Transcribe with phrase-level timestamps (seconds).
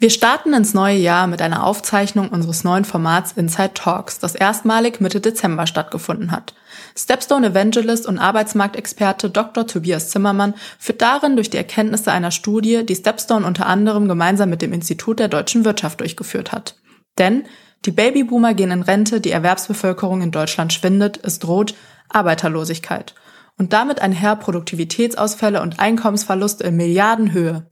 [0.00, 5.00] Wir starten ins neue Jahr mit einer Aufzeichnung unseres neuen Formats Inside Talks, das erstmalig
[5.00, 6.54] Mitte Dezember stattgefunden hat.
[6.96, 9.66] Stepstone Evangelist und Arbeitsmarktexperte Dr.
[9.66, 14.62] Tobias Zimmermann führt darin durch die Erkenntnisse einer Studie, die Stepstone unter anderem gemeinsam mit
[14.62, 16.76] dem Institut der deutschen Wirtschaft durchgeführt hat.
[17.18, 17.46] Denn
[17.84, 21.74] die Babyboomer gehen in Rente, die Erwerbsbevölkerung in Deutschland schwindet, es droht
[22.08, 23.16] Arbeiterlosigkeit
[23.58, 27.66] und damit einher Produktivitätsausfälle und Einkommensverluste in Milliardenhöhe.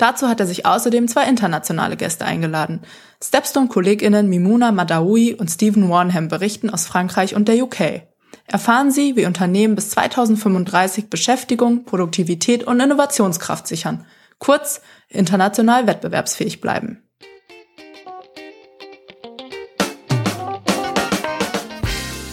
[0.00, 2.80] Dazu hat er sich außerdem zwei internationale Gäste eingeladen.
[3.22, 8.04] Stepstone-KollegInnen Mimuna Madawi und Stephen Warnham berichten aus Frankreich und der UK.
[8.46, 14.06] Erfahren Sie, wie Unternehmen bis 2035 Beschäftigung, Produktivität und Innovationskraft sichern.
[14.38, 17.02] Kurz, international wettbewerbsfähig bleiben.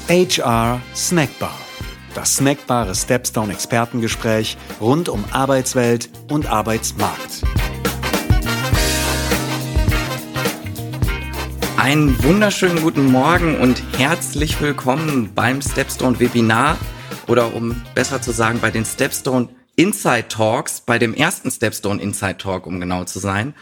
[0.08, 1.68] HR Snackbar.
[2.18, 7.44] Das snackbare Stepstone Expertengespräch rund um Arbeitswelt und Arbeitsmarkt.
[11.88, 16.78] Einen wunderschönen guten Morgen und herzlich willkommen beim Stepstone Webinar
[17.28, 22.40] oder um besser zu sagen bei den Stepstone Inside Talks, bei dem ersten Stepstone Inside
[22.40, 23.54] Talk, um genau zu sein.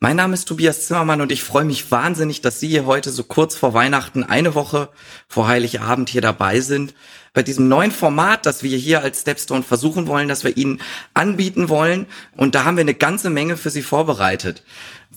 [0.00, 3.24] Mein Name ist Tobias Zimmermann und ich freue mich wahnsinnig, dass Sie hier heute so
[3.24, 4.88] kurz vor Weihnachten, eine Woche
[5.28, 6.94] vor Heiligabend hier dabei sind.
[7.34, 10.80] Bei diesem neuen Format, das wir hier als Stepstone versuchen wollen, das wir Ihnen
[11.12, 12.06] anbieten wollen.
[12.36, 14.62] Und da haben wir eine ganze Menge für Sie vorbereitet.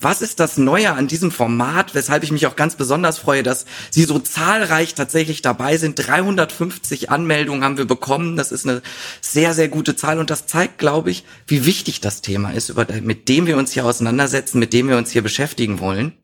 [0.02, 3.66] Was ist das Neue an diesem Format, weshalb ich mich auch ganz besonders freue, dass
[3.90, 5.96] Sie so zahlreich tatsächlich dabei sind?
[5.96, 8.36] 350 Anmeldungen haben wir bekommen.
[8.36, 8.80] Das ist eine
[9.20, 13.28] sehr, sehr gute Zahl und das zeigt, glaube ich, wie wichtig das Thema ist, mit
[13.28, 16.14] dem wir uns hier auseinandersetzen, mit dem wir uns hier beschäftigen wollen.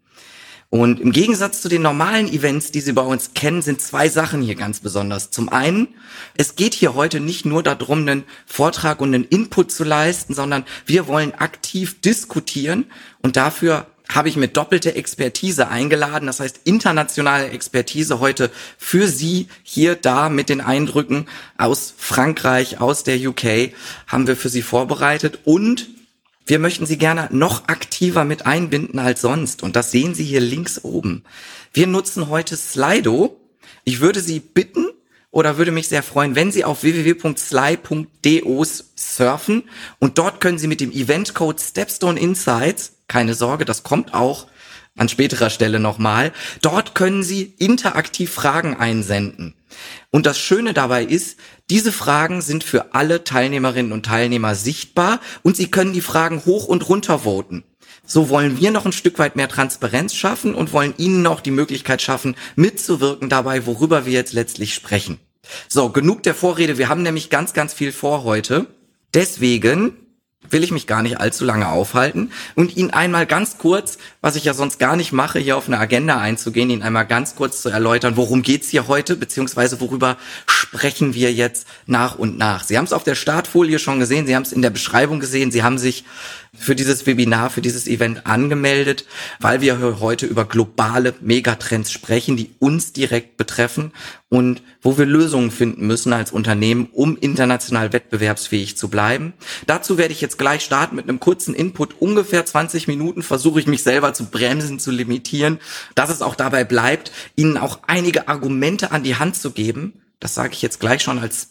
[0.81, 4.43] Und im Gegensatz zu den normalen Events, die Sie bei uns kennen, sind zwei Sachen
[4.43, 5.31] hier ganz besonders.
[5.31, 5.89] Zum einen,
[6.37, 10.65] es geht hier heute nicht nur darum, einen Vortrag und einen Input zu leisten, sondern
[10.85, 12.85] wir wollen aktiv diskutieren.
[13.23, 19.49] Und dafür habe ich mit doppelter Expertise eingeladen, das heißt internationale Expertise heute für Sie
[19.63, 21.27] hier da mit den Eindrücken
[21.57, 23.73] aus Frankreich, aus der UK
[24.07, 25.41] haben wir für Sie vorbereitet.
[25.45, 25.96] Und
[26.47, 29.63] wir möchten Sie gerne noch aktiver mit einbinden als sonst.
[29.63, 31.25] Und das sehen Sie hier links oben.
[31.73, 33.41] Wir nutzen heute Slido.
[33.85, 34.87] Ich würde Sie bitten
[35.33, 38.43] oder würde mich sehr freuen, wenn Sie auf www.sly.de
[38.95, 39.65] surfen
[39.99, 44.47] und dort können Sie mit dem Eventcode Stepstone Insights, keine Sorge, das kommt auch
[44.97, 46.33] an späterer Stelle nochmal,
[46.63, 49.56] dort können Sie interaktiv Fragen einsenden.
[50.11, 51.39] Und das Schöne dabei ist,
[51.71, 56.67] diese Fragen sind für alle Teilnehmerinnen und Teilnehmer sichtbar und sie können die Fragen hoch
[56.67, 57.65] und runter voten.
[58.05, 61.51] So wollen wir noch ein Stück weit mehr Transparenz schaffen und wollen Ihnen noch die
[61.51, 65.19] Möglichkeit schaffen, mitzuwirken dabei, worüber wir jetzt letztlich sprechen.
[65.69, 66.79] So, genug der Vorrede.
[66.79, 68.67] Wir haben nämlich ganz, ganz viel vor heute.
[69.15, 70.06] Deswegen
[70.51, 74.45] will ich mich gar nicht allzu lange aufhalten und Ihnen einmal ganz kurz, was ich
[74.45, 77.69] ja sonst gar nicht mache, hier auf eine Agenda einzugehen, Ihnen einmal ganz kurz zu
[77.69, 82.65] erläutern, worum geht's hier heute, beziehungsweise worüber sprechen wir jetzt nach und nach.
[82.65, 85.51] Sie haben es auf der Startfolie schon gesehen, Sie haben es in der Beschreibung gesehen,
[85.51, 86.05] Sie haben sich
[86.59, 89.05] für dieses Webinar, für dieses Event angemeldet,
[89.41, 93.93] weil wir heute über globale Megatrends sprechen, die uns direkt betreffen
[94.29, 99.33] und wo wir Lösungen finden müssen als Unternehmen, um international wettbewerbsfähig zu bleiben.
[99.67, 102.01] Dazu werde ich jetzt gleich starten mit einem kurzen Input.
[102.01, 105.59] Ungefähr 20 Minuten versuche ich mich selber zu bremsen, zu limitieren,
[105.97, 110.03] dass es auch dabei bleibt, Ihnen auch einige Argumente an die Hand zu geben.
[110.21, 111.49] Das sage ich jetzt gleich schon als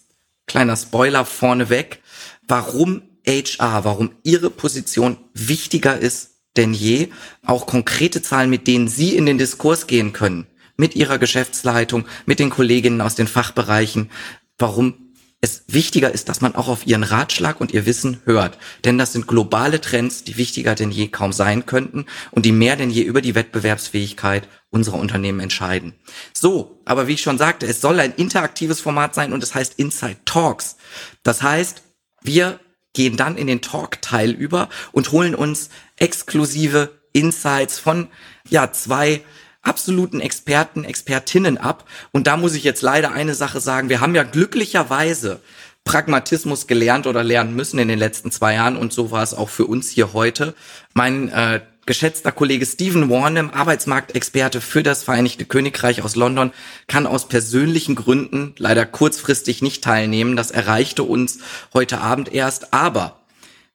[0.47, 2.01] kleiner Spoiler vorneweg,
[2.47, 7.09] warum HR, warum Ihre Position wichtiger ist denn je,
[7.45, 10.47] auch konkrete Zahlen, mit denen Sie in den Diskurs gehen können,
[10.77, 14.11] mit Ihrer Geschäftsleitung, mit den Kolleginnen aus den Fachbereichen,
[14.57, 15.05] warum
[15.41, 18.57] es wichtiger ist, dass man auch auf Ihren Ratschlag und Ihr Wissen hört.
[18.83, 22.75] Denn das sind globale Trends, die wichtiger denn je kaum sein könnten und die mehr
[22.75, 25.93] denn je über die Wettbewerbsfähigkeit unserer Unternehmen entscheiden.
[26.33, 29.75] So, aber wie ich schon sagte, es soll ein interaktives Format sein und es heißt
[29.77, 30.77] Inside Talks.
[31.21, 31.83] Das heißt,
[32.23, 32.59] wir
[32.93, 38.07] gehen dann in den Talk-Teil über und holen uns exklusive Insights von
[38.49, 39.21] ja zwei
[39.65, 41.85] absoluten Experten, Expertinnen ab.
[42.11, 43.89] Und da muss ich jetzt leider eine Sache sagen.
[43.89, 45.41] Wir haben ja glücklicherweise
[45.83, 49.49] Pragmatismus gelernt oder lernen müssen in den letzten zwei Jahren und so war es auch
[49.49, 50.55] für uns hier heute.
[50.93, 56.51] Mein äh, geschätzter Kollege Stephen Warnham, Arbeitsmarktexperte für das Vereinigte Königreich aus London,
[56.87, 60.35] kann aus persönlichen Gründen leider kurzfristig nicht teilnehmen.
[60.35, 61.37] Das erreichte uns
[61.73, 63.19] heute Abend erst, aber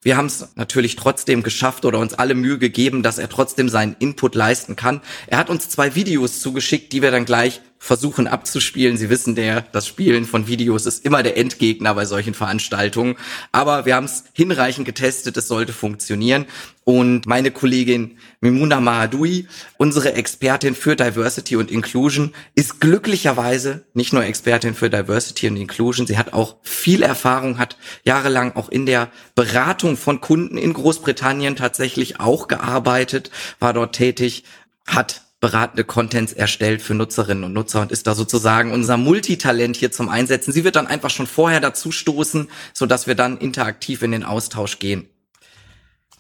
[0.03, 3.97] wir haben es natürlich trotzdem geschafft oder uns alle Mühe gegeben, dass er trotzdem seinen
[3.99, 5.03] Input leisten kann.
[5.27, 8.99] Er hat uns zwei Videos zugeschickt, die wir dann gleich versuchen abzuspielen.
[8.99, 13.17] Sie wissen, der, das Spielen von Videos ist immer der Endgegner bei solchen Veranstaltungen.
[13.53, 16.45] Aber wir haben es hinreichend getestet, es sollte funktionieren.
[16.85, 19.49] Und meine Kollegin Mimuna Mahadoui,
[19.79, 26.07] unsere Expertin für Diversity und Inclusion, ist glücklicherweise nicht nur Expertin für Diversity und Inclusion,
[26.07, 31.57] sie hat auch viel Erfahrung, hat jahrelang auch in der Beratung von Kunden in Großbritannien
[31.57, 34.45] tatsächlich auch gearbeitet, war dort tätig,
[34.87, 39.91] hat beratende Contents erstellt für Nutzerinnen und Nutzer und ist da sozusagen unser Multitalent hier
[39.91, 40.53] zum Einsetzen.
[40.53, 44.25] Sie wird dann einfach schon vorher dazu stoßen, so dass wir dann interaktiv in den
[44.25, 45.09] Austausch gehen.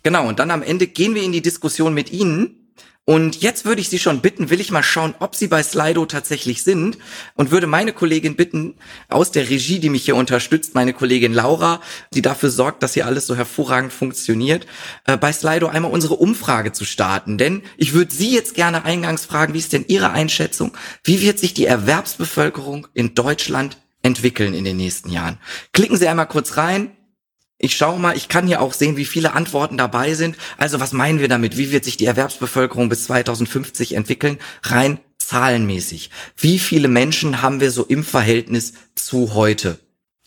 [0.03, 2.60] Genau, und dann am Ende gehen wir in die Diskussion mit Ihnen
[3.11, 6.07] und jetzt würde ich Sie schon bitten, will ich mal schauen, ob Sie bei Slido
[6.07, 6.97] tatsächlich sind
[7.35, 8.77] und würde meine Kollegin bitten,
[9.09, 11.81] aus der Regie, die mich hier unterstützt, meine Kollegin Laura,
[12.15, 14.65] die dafür sorgt, dass hier alles so hervorragend funktioniert,
[15.07, 17.37] äh, bei Slido einmal unsere Umfrage zu starten.
[17.37, 20.77] Denn ich würde Sie jetzt gerne eingangs fragen, wie ist denn Ihre Einschätzung?
[21.03, 25.39] Wie wird sich die Erwerbsbevölkerung in Deutschland entwickeln in den nächsten Jahren?
[25.73, 26.93] Klicken Sie einmal kurz rein,
[27.63, 30.37] ich schaue mal, ich kann hier auch sehen, wie viele Antworten dabei sind.
[30.57, 31.59] Also was meinen wir damit?
[31.59, 34.39] Wie wird sich die Erwerbsbevölkerung bis 2050 entwickeln?
[34.63, 36.11] Rein zahlenmäßig.
[36.39, 39.79] Wie viele Menschen haben wir so im Verhältnis zu heute?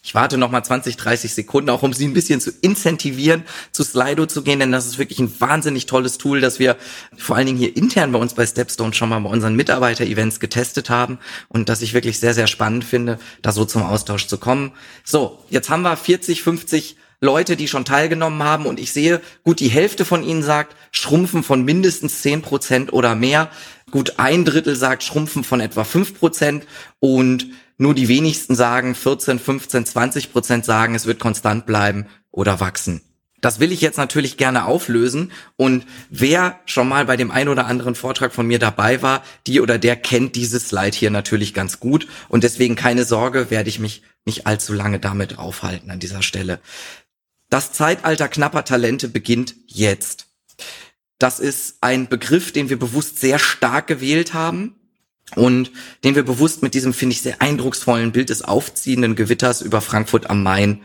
[0.06, 3.84] Ich warte noch mal 20, 30 Sekunden, auch um Sie ein bisschen zu incentivieren, zu
[3.84, 6.76] Slido zu gehen, denn das ist wirklich ein wahnsinnig tolles Tool, das wir
[7.18, 10.90] vor allen Dingen hier intern bei uns bei Stepstone schon mal bei unseren Mitarbeiter-Events getestet
[10.90, 14.74] haben und das ich wirklich sehr, sehr spannend finde, da so zum Austausch zu kommen.
[15.06, 19.62] So, jetzt haben wir 40, 50 Leute, die schon teilgenommen haben und ich sehe, gut,
[19.62, 23.50] die Hälfte von ihnen sagt, schrumpfen von mindestens zehn Prozent oder mehr.
[23.92, 26.66] Gut, ein Drittel sagt, schrumpfen von etwa fünf Prozent
[27.00, 27.48] und
[27.78, 33.02] nur die wenigsten sagen, 14, 15, 20 Prozent sagen, es wird konstant bleiben oder wachsen.
[33.40, 35.32] Das will ich jetzt natürlich gerne auflösen.
[35.58, 39.60] Und wer schon mal bei dem ein oder anderen Vortrag von mir dabei war, die
[39.60, 42.08] oder der kennt dieses Slide hier natürlich ganz gut.
[42.30, 46.60] Und deswegen keine Sorge, werde ich mich nicht allzu lange damit aufhalten an dieser Stelle.
[47.54, 50.26] Das Zeitalter knapper Talente beginnt jetzt.
[51.20, 54.74] Das ist ein Begriff, den wir bewusst sehr stark gewählt haben
[55.36, 55.70] und
[56.04, 60.32] den wir bewusst mit diesem, finde ich, sehr eindrucksvollen Bild des aufziehenden Gewitters über Frankfurt
[60.32, 60.82] am Main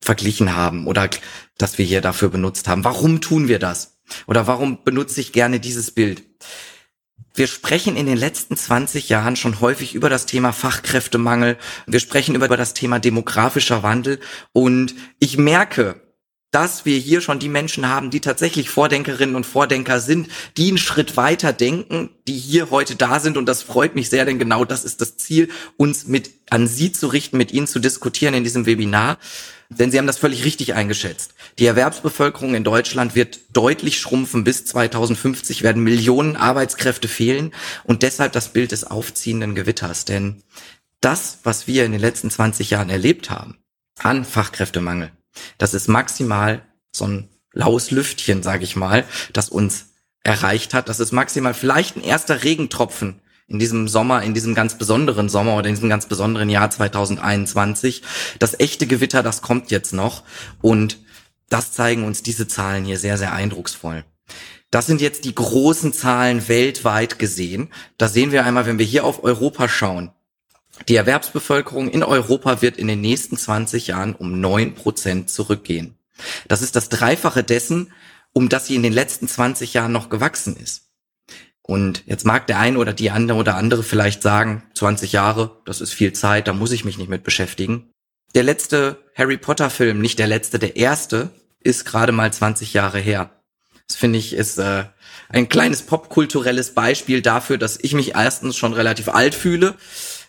[0.00, 1.10] verglichen haben oder
[1.58, 2.82] das wir hier dafür benutzt haben.
[2.82, 3.98] Warum tun wir das?
[4.26, 6.22] Oder warum benutze ich gerne dieses Bild?
[7.34, 11.58] Wir sprechen in den letzten 20 Jahren schon häufig über das Thema Fachkräftemangel.
[11.86, 14.18] Wir sprechen über das Thema demografischer Wandel.
[14.54, 16.05] Und ich merke,
[16.56, 20.78] dass wir hier schon die Menschen haben, die tatsächlich Vordenkerinnen und Vordenker sind, die einen
[20.78, 23.36] Schritt weiter denken, die hier heute da sind.
[23.36, 26.92] Und das freut mich sehr, denn genau das ist das Ziel, uns mit an Sie
[26.92, 29.18] zu richten, mit Ihnen zu diskutieren in diesem Webinar.
[29.68, 31.34] Denn Sie haben das völlig richtig eingeschätzt.
[31.58, 34.42] Die Erwerbsbevölkerung in Deutschland wird deutlich schrumpfen.
[34.42, 37.52] Bis 2050 werden Millionen Arbeitskräfte fehlen
[37.84, 40.06] und deshalb das Bild des aufziehenden Gewitters.
[40.06, 40.42] Denn
[41.02, 43.58] das, was wir in den letzten 20 Jahren erlebt haben,
[43.98, 45.10] an Fachkräftemangel,
[45.58, 46.62] das ist maximal
[46.92, 49.86] so ein laues Lüftchen, sage ich mal, das uns
[50.22, 50.88] erreicht hat.
[50.88, 55.56] Das ist maximal vielleicht ein erster Regentropfen in diesem Sommer, in diesem ganz besonderen Sommer
[55.56, 58.02] oder in diesem ganz besonderen Jahr 2021.
[58.38, 60.24] Das echte Gewitter, das kommt jetzt noch
[60.60, 60.98] und
[61.48, 64.04] das zeigen uns diese Zahlen hier sehr, sehr eindrucksvoll.
[64.70, 67.68] Das sind jetzt die großen Zahlen weltweit gesehen.
[67.98, 70.10] Da sehen wir einmal, wenn wir hier auf Europa schauen,
[70.88, 75.98] die Erwerbsbevölkerung in Europa wird in den nächsten 20 Jahren um neun Prozent zurückgehen.
[76.48, 77.92] Das ist das Dreifache dessen,
[78.32, 80.90] um das sie in den letzten 20 Jahren noch gewachsen ist.
[81.62, 85.80] Und jetzt mag der eine oder die andere oder andere vielleicht sagen, 20 Jahre, das
[85.80, 87.90] ist viel Zeit, da muss ich mich nicht mit beschäftigen.
[88.34, 92.98] Der letzte Harry Potter Film, nicht der letzte, der erste, ist gerade mal 20 Jahre
[93.00, 93.30] her.
[93.88, 94.84] Das finde ich ist äh,
[95.28, 99.74] ein kleines popkulturelles Beispiel dafür, dass ich mich erstens schon relativ alt fühle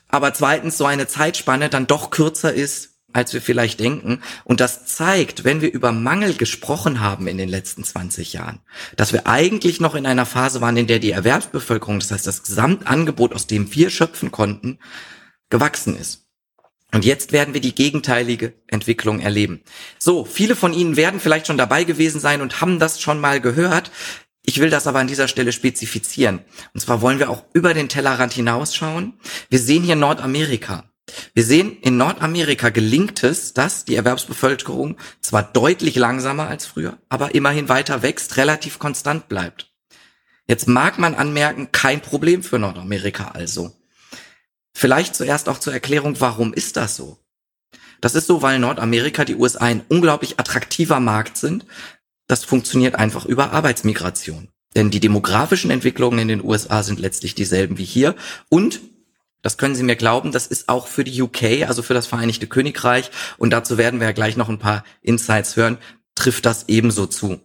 [0.08, 4.22] aber zweitens so eine Zeitspanne dann doch kürzer ist, als wir vielleicht denken.
[4.44, 8.60] Und das zeigt, wenn wir über Mangel gesprochen haben in den letzten 20 Jahren,
[8.96, 12.44] dass wir eigentlich noch in einer Phase waren, in der die Erwerbsbevölkerung, das heißt das
[12.44, 14.80] Gesamtangebot, aus dem wir schöpfen konnten,
[15.50, 16.26] gewachsen ist.
[16.94, 19.62] Und jetzt werden wir die gegenteilige Entwicklung erleben.
[20.00, 23.42] So, viele von Ihnen werden vielleicht schon dabei gewesen sein und haben das schon mal
[23.42, 23.92] gehört.
[24.50, 26.40] Ich will das aber an dieser Stelle spezifizieren.
[26.74, 29.20] Und zwar wollen wir auch über den Tellerrand hinausschauen.
[29.50, 30.86] Wir sehen hier Nordamerika.
[31.34, 37.36] Wir sehen, in Nordamerika gelingt es, dass die Erwerbsbevölkerung zwar deutlich langsamer als früher, aber
[37.36, 39.70] immerhin weiter wächst, relativ konstant bleibt.
[40.48, 43.76] Jetzt mag man anmerken, kein Problem für Nordamerika also.
[44.74, 47.18] Vielleicht zuerst auch zur Erklärung, warum ist das so?
[48.00, 51.66] Das ist so, weil Nordamerika, die USA ein unglaublich attraktiver Markt sind,
[52.28, 54.50] das funktioniert einfach über Arbeitsmigration.
[54.76, 58.16] Denn die demografischen Entwicklungen in den USA sind letztlich dieselben wie hier
[58.50, 58.82] und
[59.42, 62.48] Das können Sie mir glauben, das ist auch für die UK, also für das Vereinigte
[62.48, 65.78] Königreich, und dazu werden wir ja gleich noch ein paar Insights hören,
[66.16, 67.40] trifft das ebenso zu.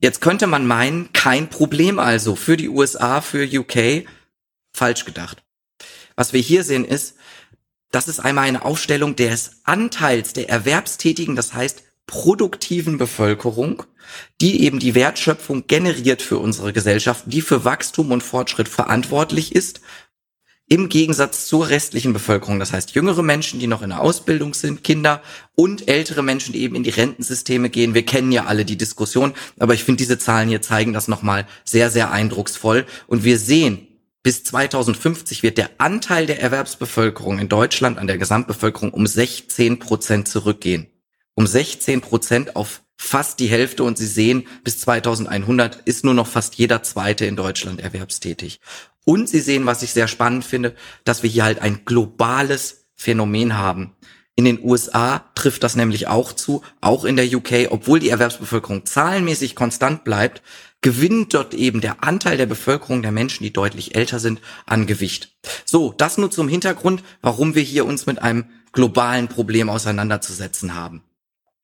[0.00, 4.08] Jetzt könnte man meinen, kein Problem also für die USA, für UK,
[4.72, 5.44] falsch gedacht.
[6.16, 7.16] Was wir hier sehen ist,
[7.90, 13.84] das ist einmal eine Aufstellung des Anteils der Erwerbstätigen, das heißt produktiven Bevölkerung,
[14.40, 19.80] die eben die Wertschöpfung generiert für unsere Gesellschaft, die für Wachstum und Fortschritt verantwortlich ist,
[20.68, 22.58] im Gegensatz zur restlichen Bevölkerung.
[22.58, 25.22] Das heißt, jüngere Menschen, die noch in der Ausbildung sind, Kinder
[25.54, 27.94] und ältere Menschen, die eben in die Rentensysteme gehen.
[27.94, 31.46] Wir kennen ja alle die Diskussion, aber ich finde, diese Zahlen hier zeigen das nochmal
[31.64, 32.86] sehr, sehr eindrucksvoll.
[33.06, 33.86] Und wir sehen,
[34.24, 40.26] bis 2050 wird der Anteil der Erwerbsbevölkerung in Deutschland an der Gesamtbevölkerung um 16 Prozent
[40.26, 40.88] zurückgehen.
[41.34, 46.26] Um 16 Prozent auf fast die Hälfte und Sie sehen, bis 2100 ist nur noch
[46.26, 48.60] fast jeder Zweite in Deutschland erwerbstätig.
[49.06, 53.56] Und Sie sehen, was ich sehr spannend finde, dass wir hier halt ein globales Phänomen
[53.56, 53.96] haben.
[54.36, 58.86] In den USA trifft das nämlich auch zu, auch in der UK, obwohl die Erwerbsbevölkerung
[58.86, 60.42] zahlenmäßig konstant bleibt,
[60.82, 65.36] gewinnt dort eben der Anteil der Bevölkerung der Menschen, die deutlich älter sind, an Gewicht.
[65.64, 71.02] So, das nur zum Hintergrund, warum wir hier uns mit einem globalen Problem auseinanderzusetzen haben.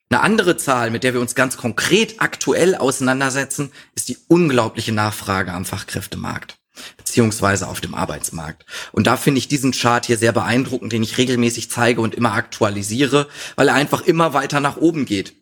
[0.09, 5.53] Eine andere Zahl, mit der wir uns ganz konkret aktuell auseinandersetzen, ist die unglaubliche Nachfrage
[5.53, 6.59] am Fachkräftemarkt
[6.97, 8.67] beziehungsweise auf dem Arbeitsmarkt.
[8.93, 12.35] Und da finde ich diesen Chart hier sehr beeindruckend, den ich regelmäßig zeige und immer
[12.35, 15.35] aktualisiere, weil er einfach immer weiter nach oben geht.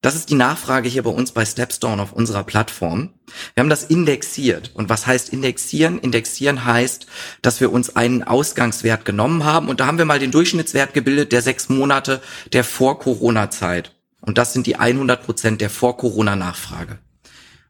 [0.00, 3.14] Das ist die Nachfrage hier bei uns bei Stepstone auf unserer Plattform.
[3.54, 4.70] Wir haben das indexiert.
[4.74, 5.98] Und was heißt indexieren?
[5.98, 7.06] Indexieren heißt,
[7.42, 9.68] dass wir uns einen Ausgangswert genommen haben.
[9.68, 13.96] Und da haben wir mal den Durchschnittswert gebildet der sechs Monate der Vor-Corona-Zeit.
[14.20, 17.00] Und das sind die 100 Prozent der Vor-Corona-Nachfrage.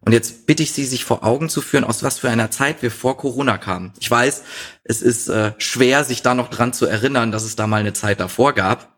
[0.00, 2.82] Und jetzt bitte ich Sie, sich vor Augen zu führen, aus was für einer Zeit
[2.82, 3.92] wir vor Corona kamen.
[3.98, 4.42] Ich weiß,
[4.84, 7.94] es ist äh, schwer, sich da noch dran zu erinnern, dass es da mal eine
[7.94, 8.96] Zeit davor gab.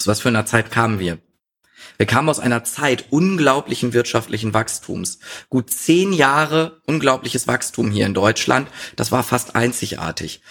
[0.00, 1.18] Aus was für einer Zeit kamen wir?
[1.96, 5.18] Wir kamen aus einer Zeit unglaublichen wirtschaftlichen Wachstums.
[5.48, 8.68] Gut zehn Jahre unglaubliches Wachstum hier in Deutschland.
[8.96, 10.42] Das war fast einzigartig.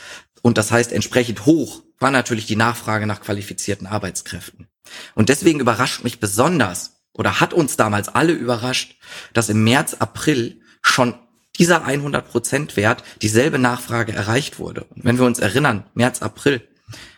[0.42, 4.68] Und das heißt, entsprechend hoch war natürlich die Nachfrage nach qualifizierten Arbeitskräften.
[5.16, 8.98] Und deswegen überrascht mich besonders oder hat uns damals alle überrascht,
[9.34, 11.16] dass im März, April schon
[11.58, 14.86] dieser 100% Wert dieselbe Nachfrage erreicht wurde.
[14.86, 16.68] Und wenn wir uns erinnern, März, April,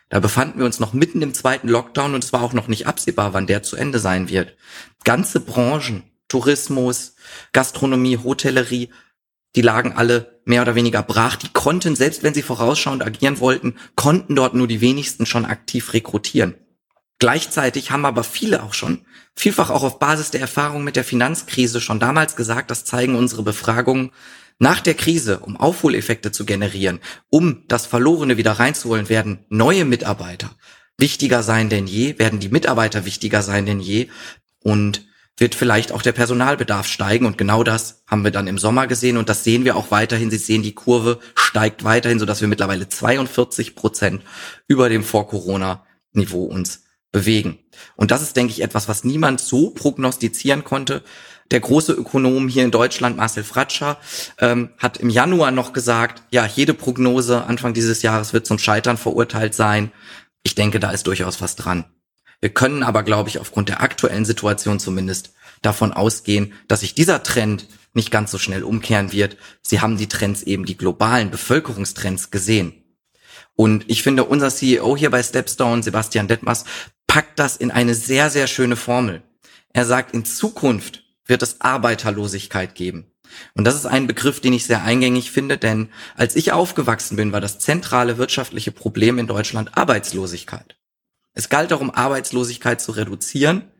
[0.09, 2.87] da befanden wir uns noch mitten im zweiten Lockdown und es war auch noch nicht
[2.87, 4.55] absehbar, wann der zu Ende sein wird.
[5.03, 7.15] Ganze Branchen, Tourismus,
[7.53, 8.89] Gastronomie, Hotellerie,
[9.55, 11.37] die lagen alle mehr oder weniger brach.
[11.37, 15.93] Die konnten, selbst wenn sie vorausschauend agieren wollten, konnten dort nur die wenigsten schon aktiv
[15.93, 16.55] rekrutieren.
[17.17, 21.79] Gleichzeitig haben aber viele auch schon, vielfach auch auf Basis der Erfahrung mit der Finanzkrise
[21.79, 24.11] schon damals gesagt, das zeigen unsere Befragungen,
[24.59, 30.55] nach der Krise, um Aufholeffekte zu generieren, um das Verlorene wieder reinzuholen, werden neue Mitarbeiter
[30.97, 34.07] wichtiger sein denn je, werden die Mitarbeiter wichtiger sein denn je
[34.63, 35.05] und
[35.37, 39.17] wird vielleicht auch der Personalbedarf steigen und genau das haben wir dann im Sommer gesehen
[39.17, 40.31] und das sehen wir auch weiterhin.
[40.31, 44.23] Sie sehen, die Kurve steigt weiterhin, sodass wir mittlerweile 42 Prozent
[44.67, 47.59] über dem Vor-Corona-Niveau uns bewegen.
[47.97, 51.03] Und das ist, denke ich, etwas, was niemand so prognostizieren konnte,
[51.51, 53.97] der große Ökonom hier in Deutschland, Marcel Fratscher,
[54.39, 58.97] ähm, hat im Januar noch gesagt, ja, jede Prognose Anfang dieses Jahres wird zum Scheitern
[58.97, 59.91] verurteilt sein.
[60.43, 61.85] Ich denke, da ist durchaus was dran.
[62.41, 67.23] Wir können aber, glaube ich, aufgrund der aktuellen Situation zumindest davon ausgehen, dass sich dieser
[67.23, 69.37] Trend nicht ganz so schnell umkehren wird.
[69.61, 72.83] Sie haben die Trends eben, die globalen Bevölkerungstrends gesehen.
[73.55, 76.65] Und ich finde, unser CEO hier bei Stepstone, Sebastian Detmers,
[77.07, 79.23] packt das in eine sehr, sehr schöne Formel.
[79.71, 83.11] Er sagt, in Zukunft wird es Arbeiterlosigkeit geben.
[83.53, 87.31] Und das ist ein Begriff, den ich sehr eingängig finde, denn als ich aufgewachsen bin,
[87.31, 90.77] war das zentrale wirtschaftliche Problem in Deutschland Arbeitslosigkeit.
[91.33, 93.71] Es galt darum, Arbeitslosigkeit zu reduzieren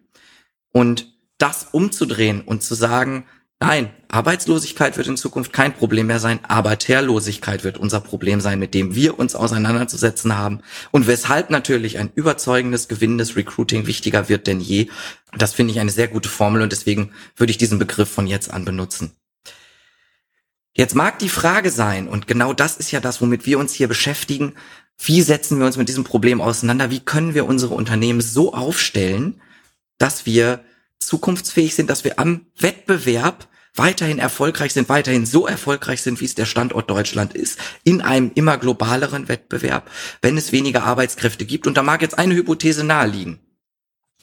[0.71, 3.25] und das umzudrehen und zu sagen,
[3.67, 6.39] Nein, Arbeitslosigkeit wird in Zukunft kein Problem mehr sein.
[6.43, 10.59] Arbeiterlosigkeit wird unser Problem sein, mit dem wir uns auseinanderzusetzen haben.
[10.91, 14.89] Und weshalb natürlich ein überzeugendes, gewinnendes Recruiting wichtiger wird denn je.
[15.35, 18.53] Das finde ich eine sehr gute Formel und deswegen würde ich diesen Begriff von jetzt
[18.53, 19.13] an benutzen.
[20.75, 23.87] Jetzt mag die Frage sein, und genau das ist ja das, womit wir uns hier
[23.87, 24.53] beschäftigen,
[24.99, 26.91] wie setzen wir uns mit diesem Problem auseinander?
[26.91, 29.41] Wie können wir unsere Unternehmen so aufstellen,
[29.97, 30.63] dass wir
[30.99, 36.35] zukunftsfähig sind, dass wir am Wettbewerb weiterhin erfolgreich sind, weiterhin so erfolgreich sind, wie es
[36.35, 39.89] der Standort Deutschland ist, in einem immer globaleren Wettbewerb,
[40.21, 41.67] wenn es weniger Arbeitskräfte gibt.
[41.67, 43.39] Und da mag jetzt eine Hypothese naheliegen.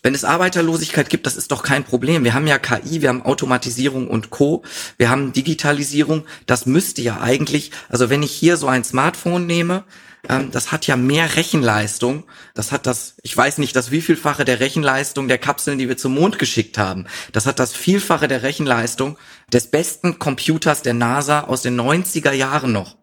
[0.03, 2.25] Wenn es Arbeiterlosigkeit gibt, das ist doch kein Problem.
[2.25, 4.65] Wir haben ja KI, wir haben Automatisierung und Co.
[4.99, 6.25] Wir haben Digitalisierung.
[6.47, 9.85] Das müsste ja eigentlich, also wenn ich hier so ein Smartphone nehme,
[10.29, 12.25] ähm, das hat ja mehr Rechenleistung.
[12.55, 16.15] Das hat das, ich weiß nicht, das wievielfache der Rechenleistung der Kapseln, die wir zum
[16.15, 17.07] Mond geschickt haben.
[17.33, 19.19] Das hat das Vielfache der Rechenleistung
[19.53, 22.97] des besten Computers der NASA aus den 90er Jahren noch.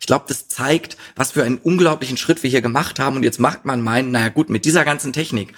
[0.00, 3.16] Ich glaube, das zeigt, was für einen unglaublichen Schritt wir hier gemacht haben.
[3.16, 5.54] Und jetzt macht man meinen, naja gut, mit dieser ganzen Technik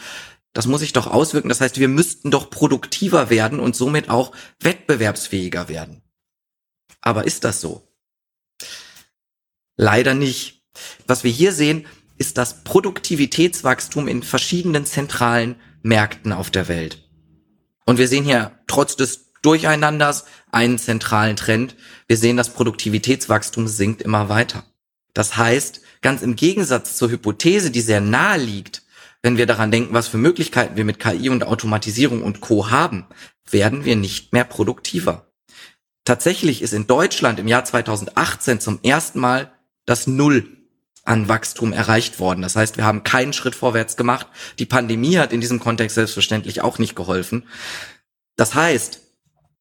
[0.54, 1.50] das muss sich doch auswirken.
[1.50, 6.02] Das heißt, wir müssten doch produktiver werden und somit auch wettbewerbsfähiger werden.
[7.02, 7.86] Aber ist das so?
[9.76, 10.63] Leider nicht.
[11.07, 11.87] Was wir hier sehen,
[12.19, 17.02] ist das Produktivitätswachstum in verschiedenen zentralen Märkten auf der Welt.
[17.87, 21.76] Und wir sehen hier trotz des Durcheinanders einen zentralen Trend.
[22.07, 24.64] Wir sehen, das Produktivitätswachstum sinkt immer weiter.
[25.12, 28.83] Das heißt, ganz im Gegensatz zur Hypothese, die sehr nahe liegt,
[29.23, 33.07] wenn wir daran denken, was für Möglichkeiten wir mit KI und Automatisierung und Co haben,
[33.50, 35.33] werden wir nicht mehr produktiver.
[36.04, 39.52] Tatsächlich ist in Deutschland im Jahr 2018 zum ersten Mal
[39.87, 40.53] das Null
[41.04, 42.42] an Wachstum erreicht worden.
[42.42, 44.26] Das heißt, wir haben keinen Schritt vorwärts gemacht.
[44.58, 47.46] Die Pandemie hat in diesem Kontext selbstverständlich auch nicht geholfen.
[48.37, 49.00] Das heißt,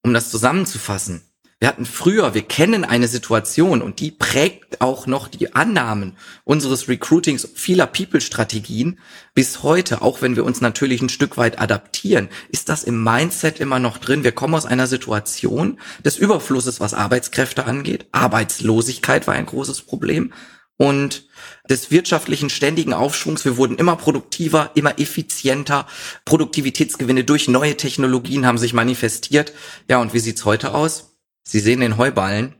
[0.03, 1.21] um das zusammenzufassen,
[1.63, 6.89] wir hatten früher, wir kennen eine Situation und die prägt auch noch die Annahmen unseres
[6.89, 9.00] Recruitings vieler People-Strategien
[9.33, 13.62] bis heute, auch wenn wir uns natürlich ein Stück weit adaptieren, ist das im Mindset
[13.62, 14.25] immer noch drin.
[14.25, 18.07] Wir kommen aus einer Situation des Überflusses, was Arbeitskräfte angeht.
[18.12, 20.33] Arbeitslosigkeit war ein großes Problem
[20.77, 21.27] und
[21.69, 23.45] des wirtschaftlichen ständigen Aufschwungs.
[23.45, 25.87] Wir wurden immer produktiver, immer effizienter.
[26.25, 29.53] Produktivitätsgewinne durch neue Technologien haben sich manifestiert.
[29.89, 31.17] Ja, und wie sieht's heute aus?
[31.43, 32.55] Sie sehen den Heuballen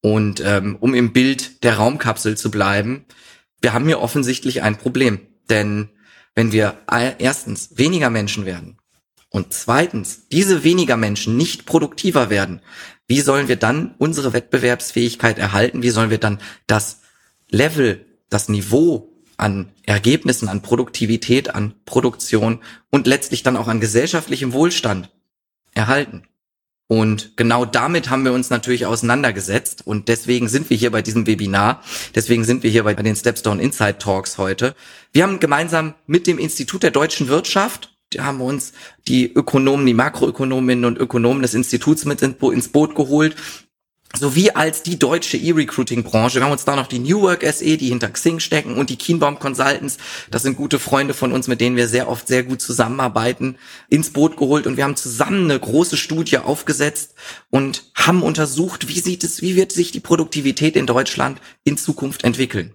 [0.00, 3.04] und ähm, um im Bild der Raumkapsel zu bleiben,
[3.60, 5.20] wir haben hier offensichtlich ein Problem.
[5.48, 5.90] Denn
[6.34, 6.78] wenn wir
[7.18, 8.78] erstens weniger Menschen werden
[9.28, 12.60] und zweitens diese weniger Menschen nicht produktiver werden,
[13.06, 15.82] wie sollen wir dann unsere Wettbewerbsfähigkeit erhalten?
[15.82, 17.01] Wie sollen wir dann das
[17.52, 24.52] Level, das Niveau an Ergebnissen, an Produktivität, an Produktion und letztlich dann auch an gesellschaftlichem
[24.52, 25.10] Wohlstand
[25.74, 26.24] erhalten?
[26.88, 29.86] Und genau damit haben wir uns natürlich auseinandergesetzt.
[29.86, 31.82] Und deswegen sind wir hier bei diesem Webinar.
[32.14, 34.74] Deswegen sind wir hier bei den Stepstone Insight Talks heute.
[35.10, 38.74] Wir haben gemeinsam mit dem Institut der deutschen Wirtschaft, haben uns
[39.08, 43.36] die Ökonomen, die Makroökonominnen und Ökonomen des Instituts mit ins Boot geholt
[44.18, 46.36] sowie als die deutsche E-Recruiting-Branche.
[46.36, 48.96] Wir haben uns da noch die New Work SE, die hinter Xing stecken und die
[48.96, 49.98] Kienbaum Consultants,
[50.30, 53.56] das sind gute Freunde von uns, mit denen wir sehr oft sehr gut zusammenarbeiten,
[53.88, 57.14] ins Boot geholt und wir haben zusammen eine große Studie aufgesetzt
[57.50, 62.24] und haben untersucht, wie sieht es, wie wird sich die Produktivität in Deutschland in Zukunft
[62.24, 62.74] entwickeln.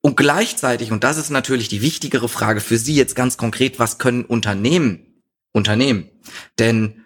[0.00, 3.98] Und gleichzeitig, und das ist natürlich die wichtigere Frage für Sie jetzt ganz konkret, was
[3.98, 5.06] können Unternehmen
[5.52, 6.08] Unternehmen?
[6.58, 7.04] Denn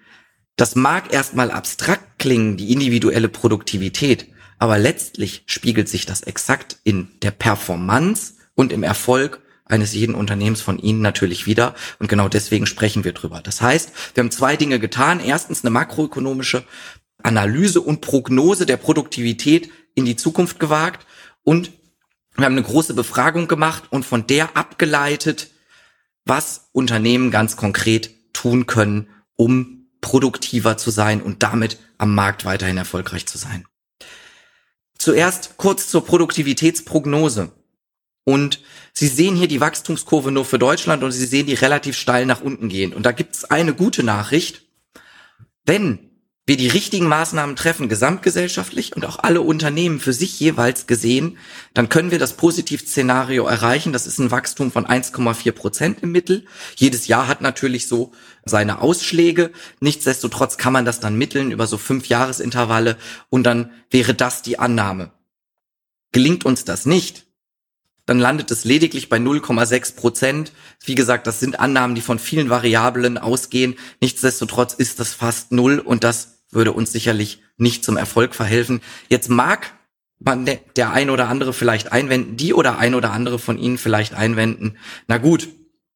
[0.57, 4.27] das mag erstmal abstrakt klingen, die individuelle Produktivität,
[4.59, 10.61] aber letztlich spiegelt sich das exakt in der Performance und im Erfolg eines jeden Unternehmens
[10.61, 11.75] von Ihnen natürlich wieder.
[11.99, 13.40] Und genau deswegen sprechen wir drüber.
[13.42, 15.21] Das heißt, wir haben zwei Dinge getan.
[15.21, 16.64] Erstens eine makroökonomische
[17.23, 21.07] Analyse und Prognose der Produktivität in die Zukunft gewagt.
[21.42, 21.73] Und
[22.37, 25.51] wir haben eine große Befragung gemacht und von der abgeleitet,
[26.25, 29.75] was Unternehmen ganz konkret tun können, um
[30.07, 33.66] produktiver zu sein und damit am Markt weiterhin erfolgreich zu sein.
[34.97, 37.51] Zuerst kurz zur Produktivitätsprognose.
[38.23, 42.25] Und Sie sehen hier die Wachstumskurve nur für Deutschland und Sie sehen die relativ steil
[42.25, 42.95] nach unten gehen.
[42.95, 44.62] Und da gibt es eine gute Nachricht.
[45.64, 46.06] Wenn
[46.46, 51.38] wir die richtigen Maßnahmen treffen, gesamtgesellschaftlich und auch alle Unternehmen für sich jeweils gesehen,
[51.74, 53.92] dann können wir das Positivszenario erreichen.
[53.92, 56.46] Das ist ein Wachstum von 1,4 Prozent im Mittel.
[56.76, 58.12] Jedes Jahr hat natürlich so
[58.44, 59.50] seine Ausschläge.
[59.80, 62.96] Nichtsdestotrotz kann man das dann mitteln über so fünf Jahresintervalle
[63.28, 65.11] und dann wäre das die Annahme.
[66.12, 67.26] Gelingt uns das nicht,
[68.06, 70.52] dann landet es lediglich bei 0,6 Prozent.
[70.85, 73.74] Wie gesagt, das sind Annahmen, die von vielen Variablen ausgehen.
[74.00, 78.81] Nichtsdestotrotz ist das fast null und das würde uns sicherlich nicht zum Erfolg verhelfen.
[79.09, 79.73] Jetzt mag
[80.19, 84.14] man der ein oder andere vielleicht einwenden, die oder ein oder andere von Ihnen vielleicht
[84.14, 84.77] einwenden.
[85.07, 85.49] Na gut,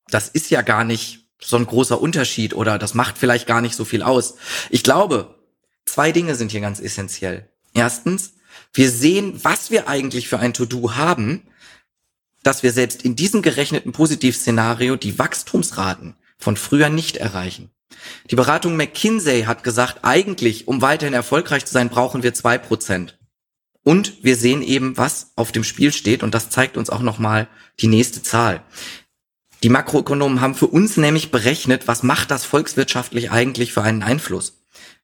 [0.09, 3.75] das ist ja gar nicht so ein großer Unterschied oder das macht vielleicht gar nicht
[3.75, 4.37] so viel aus.
[4.69, 5.35] Ich glaube,
[5.87, 7.49] zwei Dinge sind hier ganz essentiell.
[7.73, 8.35] Erstens,
[8.73, 11.43] wir sehen, was wir eigentlich für ein To-Do haben,
[12.43, 17.71] dass wir selbst in diesem gerechneten Positivszenario die Wachstumsraten von früher nicht erreichen.
[18.31, 23.19] Die Beratung McKinsey hat gesagt, eigentlich, um weiterhin erfolgreich zu sein, brauchen wir zwei Prozent.
[23.83, 27.49] Und wir sehen eben, was auf dem Spiel steht und das zeigt uns auch nochmal
[27.81, 28.63] die nächste Zahl.
[29.63, 34.63] Die Makroökonomen haben für uns nämlich berechnet, was macht das volkswirtschaftlich eigentlich für einen Einfluss?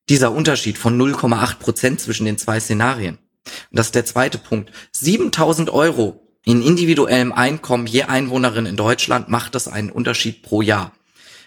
[0.09, 3.19] Dieser Unterschied von 0,8 Prozent zwischen den zwei Szenarien.
[3.45, 4.73] Und das ist der zweite Punkt.
[4.93, 10.93] 7000 Euro in individuellem Einkommen je Einwohnerin in Deutschland macht das einen Unterschied pro Jahr.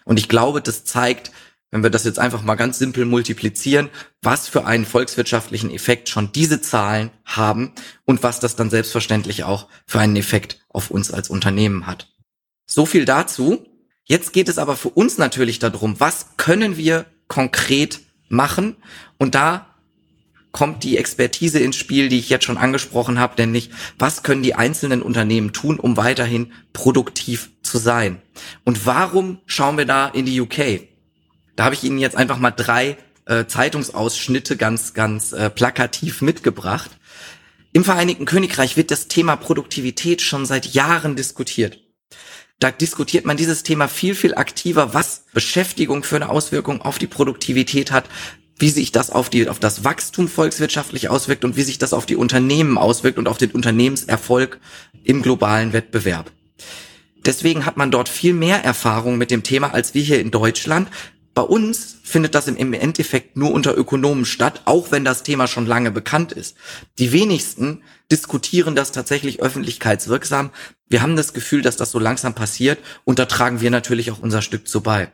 [0.09, 1.31] Und ich glaube, das zeigt,
[1.69, 3.89] wenn wir das jetzt einfach mal ganz simpel multiplizieren,
[4.23, 7.73] was für einen volkswirtschaftlichen Effekt schon diese Zahlen haben
[8.05, 12.11] und was das dann selbstverständlich auch für einen Effekt auf uns als Unternehmen hat.
[12.65, 13.67] So viel dazu.
[14.03, 18.77] Jetzt geht es aber für uns natürlich darum, was können wir konkret machen?
[19.19, 19.75] Und da
[20.51, 23.69] kommt die Expertise ins Spiel, die ich jetzt schon angesprochen habe, nämlich
[23.99, 28.21] was können die einzelnen Unternehmen tun, um weiterhin produktiv zu sein?
[28.63, 30.81] Und warum schauen wir da in die UK?
[31.55, 36.91] Da habe ich Ihnen jetzt einfach mal drei äh, Zeitungsausschnitte ganz, ganz äh, plakativ mitgebracht.
[37.71, 41.79] Im Vereinigten Königreich wird das Thema Produktivität schon seit Jahren diskutiert.
[42.59, 47.07] Da diskutiert man dieses Thema viel, viel aktiver, was Beschäftigung für eine Auswirkung auf die
[47.07, 48.09] Produktivität hat,
[48.57, 52.05] wie sich das auf, die, auf das Wachstum volkswirtschaftlich auswirkt und wie sich das auf
[52.05, 54.59] die Unternehmen auswirkt und auf den Unternehmenserfolg
[55.03, 56.31] im globalen Wettbewerb.
[57.25, 60.89] Deswegen hat man dort viel mehr Erfahrung mit dem Thema als wir hier in Deutschland,
[61.39, 65.65] bei uns findet das im Endeffekt nur unter Ökonomen statt, auch wenn das Thema schon
[65.65, 66.57] lange bekannt ist.
[66.97, 70.49] Die wenigsten diskutieren das tatsächlich öffentlichkeitswirksam.
[70.87, 74.19] Wir haben das Gefühl, dass das so langsam passiert und da tragen wir natürlich auch
[74.19, 75.13] unser Stück zu bei.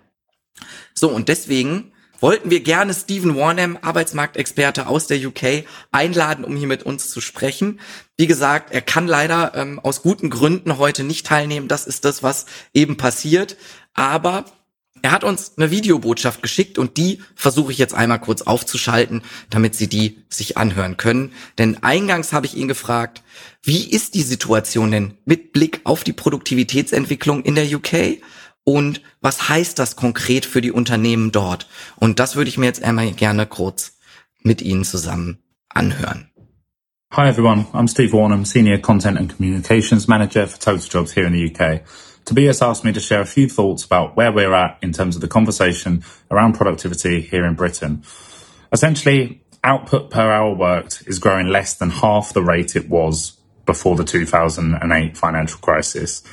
[0.95, 6.67] So, und deswegen wollten wir gerne Stephen Warnham, Arbeitsmarktexperte aus der UK, einladen, um hier
[6.67, 7.79] mit uns zu sprechen.
[8.17, 11.67] Wie gesagt, er kann leider ähm, aus guten Gründen heute nicht teilnehmen.
[11.67, 13.57] Das ist das, was eben passiert.
[13.93, 14.45] Aber
[15.05, 19.75] er hat uns eine Videobotschaft geschickt und die versuche ich jetzt einmal kurz aufzuschalten, damit
[19.75, 21.31] Sie die sich anhören können.
[21.59, 23.21] Denn eingangs habe ich ihn gefragt,
[23.61, 28.19] wie ist die Situation denn mit Blick auf die Produktivitätsentwicklung in der UK?
[28.65, 31.67] Und was heißt das konkret für die Unternehmen dort?
[31.97, 33.93] Und das würde ich mir jetzt einmal gerne kurz
[34.41, 35.37] mit Ihnen zusammen
[35.69, 36.31] anhören.
[37.13, 41.33] Hi everyone, I'm Steve Warnham, Senior Content and Communications Manager for Total Jobs here in
[41.33, 41.81] the UK.
[42.25, 45.21] Tobias asked me to share a few thoughts about where we're at in terms of
[45.21, 48.03] the conversation around productivity here in Britain.
[48.73, 53.95] Essentially, output per hour worked is growing less than half the rate it was before
[53.95, 56.23] the 2008 financial crisis.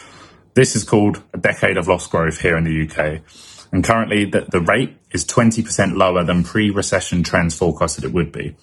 [0.54, 3.22] This is called a decade of lost growth here in the UK.
[3.72, 8.54] And currently the, the rate is 20% lower than pre-recession trends forecasted it would be.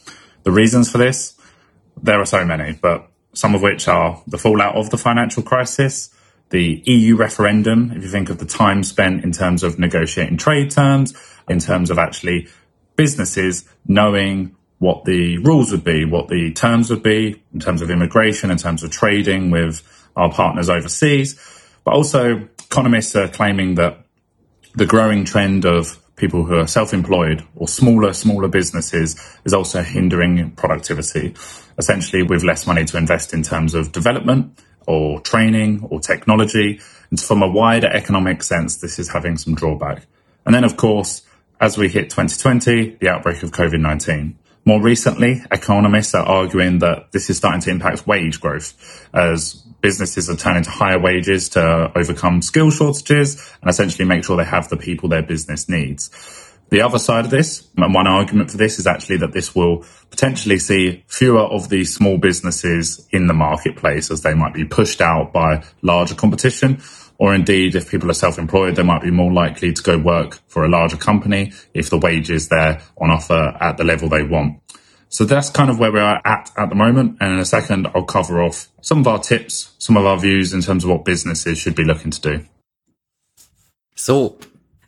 [0.43, 1.35] The reasons for this,
[2.01, 6.13] there are so many, but some of which are the fallout of the financial crisis,
[6.49, 10.71] the EU referendum, if you think of the time spent in terms of negotiating trade
[10.71, 11.13] terms,
[11.47, 12.47] in terms of actually
[12.95, 17.91] businesses knowing what the rules would be, what the terms would be in terms of
[17.91, 19.83] immigration, in terms of trading with
[20.15, 21.39] our partners overseas.
[21.83, 24.05] But also economists are claiming that
[24.75, 29.15] the growing trend of people who are self-employed or smaller, smaller businesses
[29.45, 31.33] is also hindering productivity.
[31.77, 36.81] Essentially, with less money to invest in terms of development, or training or technology.
[37.11, 40.07] And from a wider economic sense, this is having some drawback.
[40.45, 41.21] And then, of course,
[41.61, 44.33] as we hit 2020, the outbreak of COVID-19.
[44.65, 50.29] More recently, economists are arguing that this is starting to impact wage growth as businesses
[50.29, 54.69] are turning to higher wages to overcome skill shortages and essentially make sure they have
[54.69, 56.09] the people their business needs.
[56.69, 59.85] The other side of this, and one argument for this is actually that this will
[60.11, 65.01] potentially see fewer of these small businesses in the marketplace as they might be pushed
[65.01, 66.81] out by larger competition.
[67.17, 70.63] Or indeed, if people are self-employed, they might be more likely to go work for
[70.63, 74.61] a larger company if the wage is there on offer at the level they want.
[75.09, 77.17] So that's kind of where we're at at the moment.
[77.19, 80.53] And in a second, I'll cover off some of our tips, some of our views
[80.53, 82.45] in terms of what businesses should be looking to do.
[83.95, 84.37] So,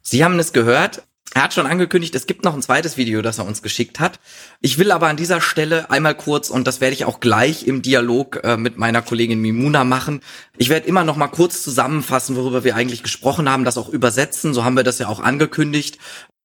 [0.01, 1.03] Sie haben es gehört.
[1.34, 4.19] Er hat schon angekündigt, es gibt noch ein zweites Video, das er uns geschickt hat.
[4.60, 7.81] Ich will aber an dieser Stelle einmal kurz, und das werde ich auch gleich im
[7.81, 10.19] Dialog äh, mit meiner Kollegin Mimuna machen,
[10.57, 14.53] ich werde immer noch mal kurz zusammenfassen, worüber wir eigentlich gesprochen haben, das auch übersetzen,
[14.53, 15.99] so haben wir das ja auch angekündigt.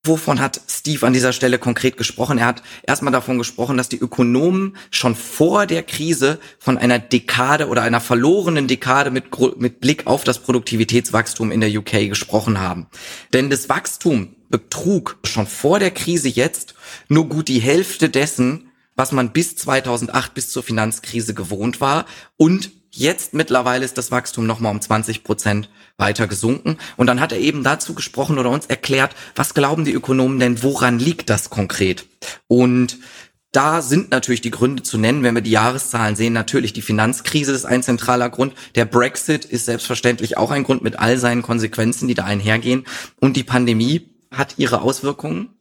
[0.07, 2.39] Wovon hat Steve an dieser Stelle konkret gesprochen?
[2.39, 7.69] Er hat erstmal davon gesprochen, dass die Ökonomen schon vor der Krise von einer Dekade
[7.69, 9.27] oder einer verlorenen Dekade mit,
[9.59, 12.87] mit Blick auf das Produktivitätswachstum in der UK gesprochen haben.
[13.33, 16.75] Denn das Wachstum betrug schon vor der Krise jetzt
[17.09, 22.07] nur gut die Hälfte dessen, was man bis 2008, bis zur Finanzkrise gewohnt war.
[22.37, 26.79] Und jetzt mittlerweile ist das Wachstum nochmal um 20 Prozent weiter gesunken.
[26.97, 30.63] Und dann hat er eben dazu gesprochen oder uns erklärt, was glauben die Ökonomen denn,
[30.63, 32.07] woran liegt das konkret?
[32.49, 32.99] Und
[33.53, 36.35] da sind natürlich die Gründe zu nennen, wenn wir die Jahreszahlen sehen.
[36.35, 38.53] Natürlich die Finanzkrise ist ein zentraler Grund.
[38.75, 42.85] Der Brexit ist selbstverständlich auch ein Grund mit all seinen Konsequenzen, die da einhergehen.
[43.19, 45.56] Und die Pandemie hat ihre Auswirkungen.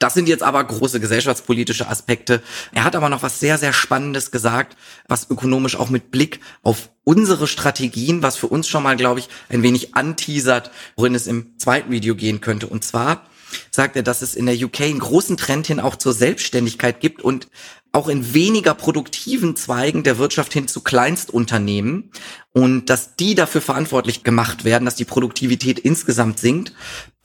[0.00, 2.42] Das sind jetzt aber große gesellschaftspolitische Aspekte.
[2.72, 6.88] Er hat aber noch was sehr, sehr Spannendes gesagt, was ökonomisch auch mit Blick auf
[7.04, 11.58] unsere Strategien, was für uns schon mal, glaube ich, ein wenig anteasert, worin es im
[11.58, 12.66] zweiten Video gehen könnte.
[12.66, 13.26] Und zwar
[13.70, 17.20] sagt er, dass es in der UK einen großen Trend hin auch zur Selbstständigkeit gibt
[17.20, 17.48] und
[17.92, 22.10] auch in weniger produktiven Zweigen der Wirtschaft hin zu Kleinstunternehmen
[22.52, 26.72] und dass die dafür verantwortlich gemacht werden, dass die Produktivität insgesamt sinkt.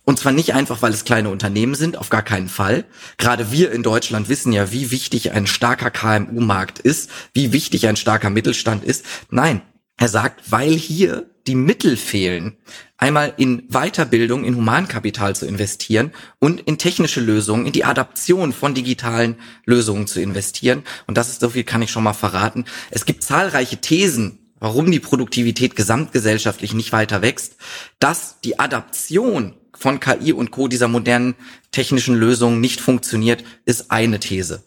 [0.05, 2.85] Und zwar nicht einfach, weil es kleine Unternehmen sind, auf gar keinen Fall.
[3.17, 7.95] Gerade wir in Deutschland wissen ja, wie wichtig ein starker KMU-Markt ist, wie wichtig ein
[7.95, 9.03] starker Mittelstand ist.
[9.31, 9.61] Nein,
[9.97, 12.57] er sagt, weil hier die Mittel fehlen,
[12.97, 18.73] einmal in Weiterbildung, in Humankapital zu investieren und in technische Lösungen, in die Adaption von
[18.73, 20.83] digitalen Lösungen zu investieren.
[21.07, 22.65] Und das ist so viel, kann ich schon mal verraten.
[22.89, 27.57] Es gibt zahlreiche Thesen, warum die Produktivität gesamtgesellschaftlich nicht weiter wächst,
[27.99, 30.67] dass die Adaption von KI und Co.
[30.67, 31.35] dieser modernen
[31.71, 34.63] technischen Lösungen nicht funktioniert, ist eine These.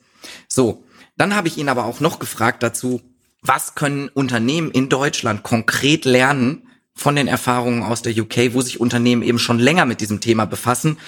[0.49, 0.85] So.
[1.17, 3.03] Dann habe ich ihn aber auch noch gefragt dazu,
[3.43, 8.81] was können Unternehmen in Deutschland konkret lernen von den Erfahrungen aus der UK, wo sich
[8.81, 10.99] Unternehmen eben schon länger mit diesem Thema befassen.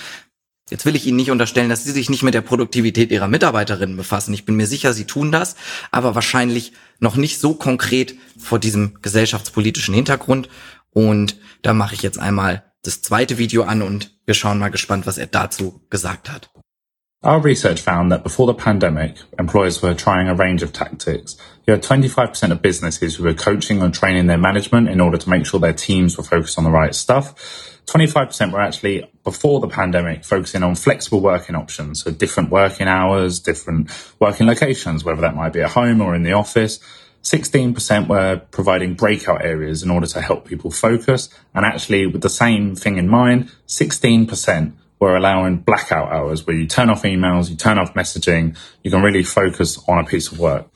[0.70, 3.96] Jetzt will ich Ihnen nicht unterstellen, dass Sie sich nicht mit der Produktivität Ihrer Mitarbeiterinnen
[3.96, 4.32] befassen.
[4.34, 5.56] Ich bin mir sicher, Sie tun das,
[5.90, 10.48] aber wahrscheinlich noch nicht so konkret vor diesem gesellschaftspolitischen Hintergrund.
[10.90, 15.06] Und da mache ich jetzt einmal das zweite Video an und wir schauen mal gespannt,
[15.06, 16.50] was er dazu gesagt hat.
[17.22, 21.36] Our research found that before the pandemic, employers were trying a range of tactics.
[21.66, 25.28] You had 25% of businesses who were coaching or training their management in order to
[25.28, 27.34] make sure their teams were focused on the right stuff.
[27.84, 32.02] 25% were actually, before the pandemic, focusing on flexible working options.
[32.02, 36.22] So different working hours, different working locations, whether that might be at home or in
[36.22, 36.80] the office.
[37.22, 41.28] 16% were providing breakout areas in order to help people focus.
[41.54, 46.66] And actually, with the same thing in mind, 16% we're allowing blackout hours where you
[46.66, 50.38] turn off emails, you turn off messaging, you can really focus on a piece of
[50.38, 50.66] work.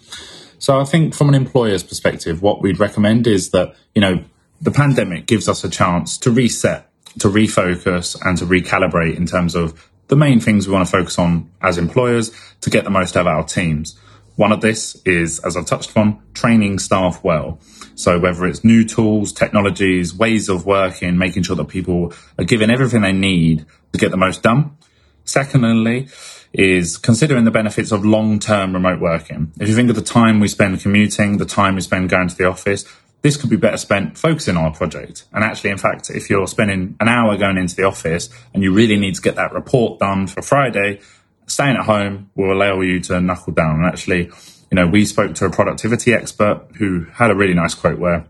[0.59, 4.24] So I think from an employer's perspective, what we'd recommend is that, you know,
[4.62, 9.54] the pandemic gives us a chance to reset, to refocus and to recalibrate in terms
[9.54, 12.30] of the main things we want to focus on as employers
[12.62, 13.98] to get the most out of our teams.
[14.37, 17.61] One of this is, as I've touched on, training staff well.
[17.94, 22.70] So whether it's new tools, technologies, ways of working, making sure that people are given
[22.70, 24.77] everything they need to get the most done.
[25.25, 26.09] Secondly,
[26.53, 29.53] is considering the benefits of long-term remote working.
[29.59, 32.37] If you think of the time we spend commuting, the time we spend going to
[32.37, 32.85] the office,
[33.23, 35.25] this could be better spent focusing on a project.
[35.33, 38.73] And actually, in fact, if you're spending an hour going into the office and you
[38.73, 41.01] really need to get that report done for Friday,
[41.46, 43.76] staying at home will allow you to knuckle down.
[43.76, 44.24] And actually,
[44.70, 48.26] you know, we spoke to a productivity expert who had a really nice quote where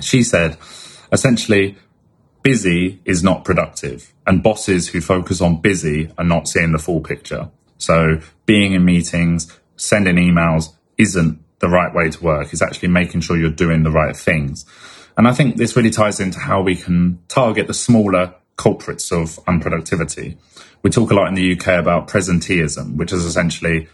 [0.00, 0.56] she said,
[1.12, 1.76] essentially,
[2.42, 7.00] busy is not productive and bosses who focus on busy are not seeing the full
[7.00, 7.50] picture.
[7.78, 12.52] So being in meetings, sending emails isn't the right way to work.
[12.52, 14.66] It's actually making sure you're doing the right things.
[15.16, 19.36] And I think this really ties into how we can target the smaller culprits of
[19.46, 20.36] unproductivity.
[20.82, 23.88] We talk a lot in the UK about presenteeism, which is essentially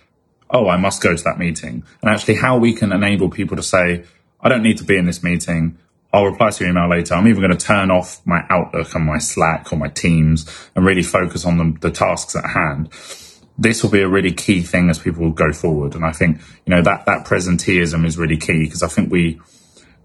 [0.51, 1.85] oh, I must go to that meeting.
[2.03, 4.05] And actually how we can enable people to say,
[4.41, 5.79] I don't need to be in this meeting.
[6.13, 7.15] I'll reply to your email later.
[7.15, 10.85] I'm even going to turn off my Outlook and my Slack or my Teams and
[10.85, 12.89] really focus on the, the tasks at hand.
[13.57, 15.95] This will be a really key thing as people go forward.
[15.95, 19.41] And I think, you know, that, that presenteeism is really key because I think we,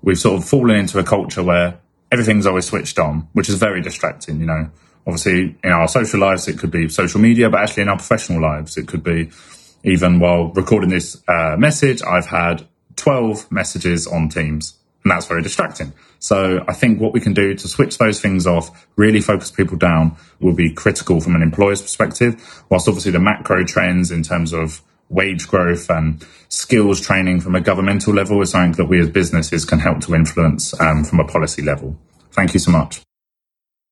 [0.02, 1.80] we've sort of fallen into a culture where
[2.16, 4.70] everything's always switched on, which is very distracting, you know.
[5.06, 8.42] Obviously, in our social lives, it could be social media, but actually in our professional
[8.42, 9.30] lives, it could be
[9.84, 15.44] even while recording this uh, message, I've had 12 messages on Teams, and that's very
[15.44, 15.92] distracting.
[16.20, 19.78] So I think what we can do to switch those things off, really focus people
[19.78, 22.64] down, will be critical from an employer's perspective.
[22.70, 27.62] Whilst obviously the macro trends in terms of wage growth and skills training from a
[27.62, 31.26] governmental level is something that we as businesses can help to influence um, from a
[31.26, 31.96] policy level.
[32.36, 33.02] Thank you so much.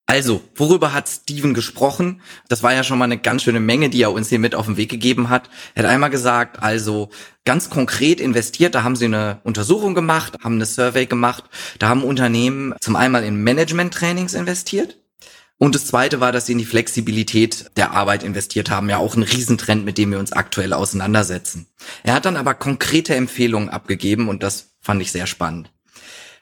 [0.06, 2.21] Also, worüber hat Steven gesprochen?
[2.49, 4.65] Das war ja schon mal eine ganz schöne Menge, die er uns hier mit auf
[4.65, 5.49] den Weg gegeben hat.
[5.75, 7.10] Er hat einmal gesagt, also
[7.45, 11.45] ganz konkret investiert, da haben sie eine Untersuchung gemacht, haben eine Survey gemacht,
[11.79, 14.97] da haben Unternehmen zum einmal in Management-Trainings investiert.
[15.58, 18.89] Und das zweite war, dass sie in die Flexibilität der Arbeit investiert haben.
[18.89, 21.67] Ja, auch ein Riesentrend, mit dem wir uns aktuell auseinandersetzen.
[22.03, 25.71] Er hat dann aber konkrete Empfehlungen abgegeben und das fand ich sehr spannend.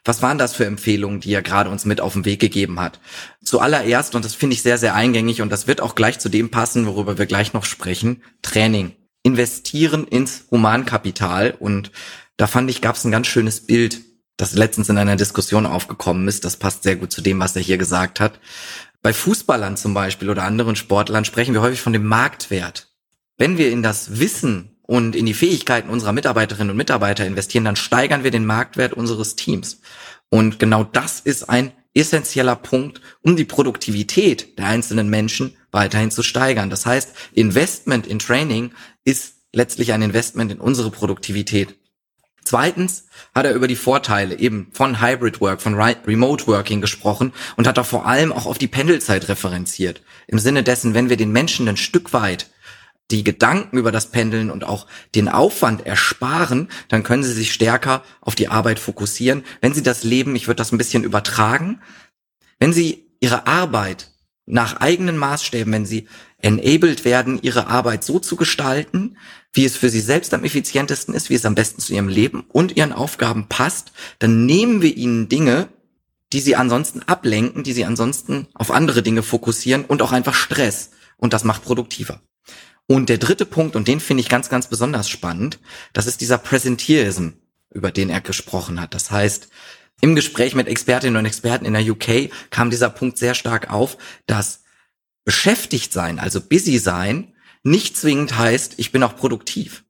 [0.04, 2.98] Was waren das für Empfehlungen, die er gerade uns mit auf den Weg gegeben hat?
[3.44, 6.50] Zuallererst, und das finde ich sehr, sehr eingängig und das wird auch gleich zu dem
[6.50, 8.96] passen, worüber wir gleich noch sprechen, Training.
[9.22, 11.54] investieren ins Humankapital.
[11.56, 11.92] Und
[12.36, 14.00] da fand ich, gab es ein ganz schönes Bild,
[14.36, 16.44] das letztens in einer Diskussion aufgekommen ist.
[16.44, 18.40] Das passt sehr gut zu dem, was er hier gesagt hat.
[19.00, 22.88] Bei Fußballern zum Beispiel oder anderen Sportlern sprechen wir häufig von dem Marktwert.
[23.38, 27.76] Wenn wir in das Wissen und in die Fähigkeiten unserer Mitarbeiterinnen und Mitarbeiter investieren, dann
[27.76, 29.80] steigern wir den Marktwert unseres Teams.
[30.28, 36.22] Und genau das ist ein essentieller Punkt, um die Produktivität der einzelnen Menschen weiterhin zu
[36.22, 36.68] steigern.
[36.68, 41.74] Das heißt, Investment in Training ist letztlich ein Investment in unsere Produktivität.
[42.44, 47.66] Zweitens hat er über die Vorteile eben von Hybrid Work, von Remote Working gesprochen und
[47.66, 50.02] hat da vor allem auch auf die Pendelzeit referenziert.
[50.26, 52.51] Im Sinne dessen, wenn wir den Menschen ein Stück weit
[53.12, 58.02] die Gedanken über das Pendeln und auch den Aufwand ersparen, dann können sie sich stärker
[58.20, 59.44] auf die Arbeit fokussieren.
[59.60, 61.80] Wenn sie das Leben, ich würde das ein bisschen übertragen,
[62.58, 64.10] wenn sie ihre Arbeit
[64.46, 69.16] nach eigenen Maßstäben, wenn sie enabled werden, ihre Arbeit so zu gestalten,
[69.52, 72.44] wie es für sie selbst am effizientesten ist, wie es am besten zu ihrem Leben
[72.48, 75.68] und ihren Aufgaben passt, dann nehmen wir ihnen Dinge,
[76.32, 80.90] die sie ansonsten ablenken, die sie ansonsten auf andere Dinge fokussieren und auch einfach Stress.
[81.18, 82.20] Und das macht produktiver.
[82.86, 85.58] Und der dritte Punkt, und den finde ich ganz, ganz besonders spannend,
[85.92, 87.30] das ist dieser Präsentierism,
[87.70, 88.94] über den er gesprochen hat.
[88.94, 89.48] Das heißt,
[90.00, 93.96] im Gespräch mit Expertinnen und Experten in der UK kam dieser Punkt sehr stark auf,
[94.26, 94.64] dass
[95.24, 99.84] beschäftigt sein, also busy sein, nicht zwingend heißt, ich bin auch produktiv.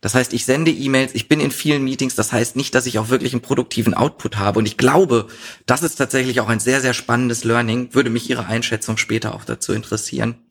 [0.00, 2.98] Das heißt, ich sende E-Mails, ich bin in vielen Meetings, das heißt nicht, dass ich
[2.98, 4.58] auch wirklich einen produktiven Output habe.
[4.58, 5.28] Und ich glaube,
[5.66, 9.44] das ist tatsächlich auch ein sehr, sehr spannendes Learning, würde mich Ihre Einschätzung später auch
[9.44, 10.46] dazu interessieren,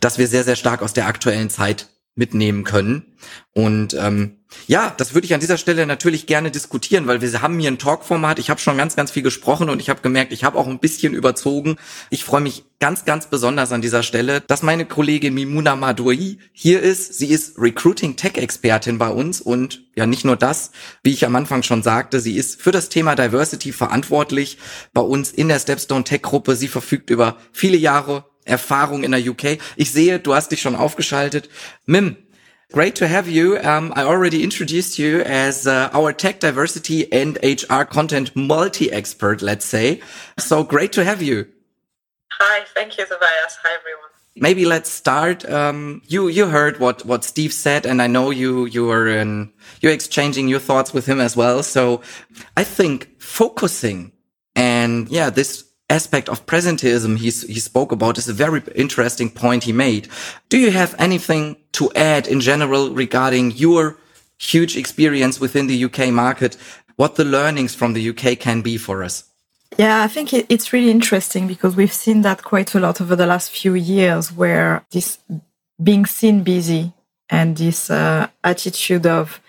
[0.00, 3.06] dass wir sehr, sehr stark aus der aktuellen Zeit mitnehmen können.
[3.54, 7.58] Und ähm, ja, das würde ich an dieser Stelle natürlich gerne diskutieren, weil wir haben
[7.58, 8.38] hier ein Talk-Format.
[8.38, 10.78] Ich habe schon ganz, ganz viel gesprochen und ich habe gemerkt, ich habe auch ein
[10.78, 11.76] bisschen überzogen.
[12.10, 16.80] Ich freue mich ganz, ganz besonders an dieser Stelle, dass meine Kollegin Mimuna Madoui hier
[16.80, 17.14] ist.
[17.14, 20.70] Sie ist Recruiting Tech-Expertin bei uns und ja, nicht nur das,
[21.02, 24.58] wie ich am Anfang schon sagte, sie ist für das Thema Diversity verantwortlich
[24.92, 26.56] bei uns in der Stepstone Tech-Gruppe.
[26.56, 29.58] Sie verfügt über viele Jahre Erfahrung in der UK.
[29.76, 31.48] Ich sehe, du hast dich schon aufgeschaltet.
[31.86, 32.16] Mim,
[32.72, 33.56] great to have you.
[33.56, 39.64] Um, I already introduced you as uh, our tech diversity and HR content multi-expert, let's
[39.64, 40.00] say.
[40.38, 41.46] So great to have you.
[42.40, 43.58] Hi, thank you, Tobias.
[43.62, 44.08] Hi, everyone.
[44.40, 45.44] Maybe let's start.
[45.50, 49.50] Um, you you heard what what Steve said, and I know you you were in
[49.80, 51.64] you're exchanging your thoughts with him as well.
[51.64, 52.02] So
[52.56, 54.12] I think focusing
[54.54, 59.64] and yeah, this aspect of presentism he, he spoke about is a very interesting point
[59.64, 60.08] he made.
[60.48, 63.96] Do you have anything to add in general regarding your
[64.38, 66.56] huge experience within the UK market?
[66.96, 69.24] What the learnings from the UK can be for us?
[69.76, 73.26] Yeah, I think it's really interesting because we've seen that quite a lot over the
[73.26, 75.18] last few years where this
[75.80, 76.92] being seen busy
[77.30, 79.40] and this uh, attitude of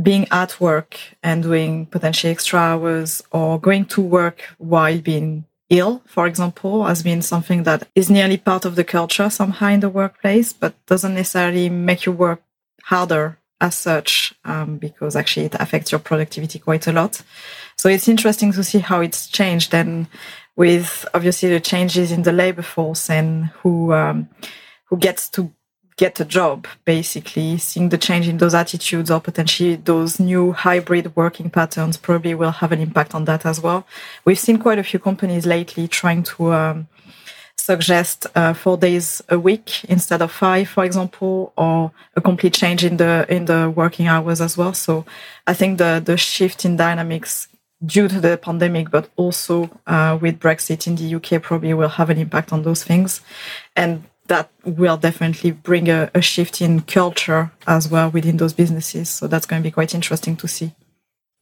[0.00, 6.02] being at work and doing potentially extra hours or going to work while being ill,
[6.06, 9.88] for example, has been something that is nearly part of the culture somehow in the
[9.88, 12.42] workplace, but doesn't necessarily make you work
[12.84, 17.22] harder as such, um, because actually it affects your productivity quite a lot.
[17.76, 20.06] So it's interesting to see how it's changed and
[20.56, 24.28] with obviously the changes in the labor force and who, um,
[24.84, 25.50] who gets to
[25.96, 27.58] get a job, basically.
[27.58, 32.50] Seeing the change in those attitudes or potentially those new hybrid working patterns probably will
[32.50, 33.86] have an impact on that as well.
[34.24, 36.88] We've seen quite a few companies lately trying to um,
[37.56, 42.84] suggest uh, four days a week instead of five, for example, or a complete change
[42.84, 44.74] in the in the working hours as well.
[44.74, 45.04] So
[45.46, 47.48] I think the the shift in dynamics
[47.84, 52.10] due to the pandemic, but also uh, with Brexit in the UK probably will have
[52.10, 53.20] an impact on those things.
[53.74, 59.08] And that will definitely bring a, a, shift in culture as well within those businesses.
[59.08, 60.72] So that's going to be quite interesting to see.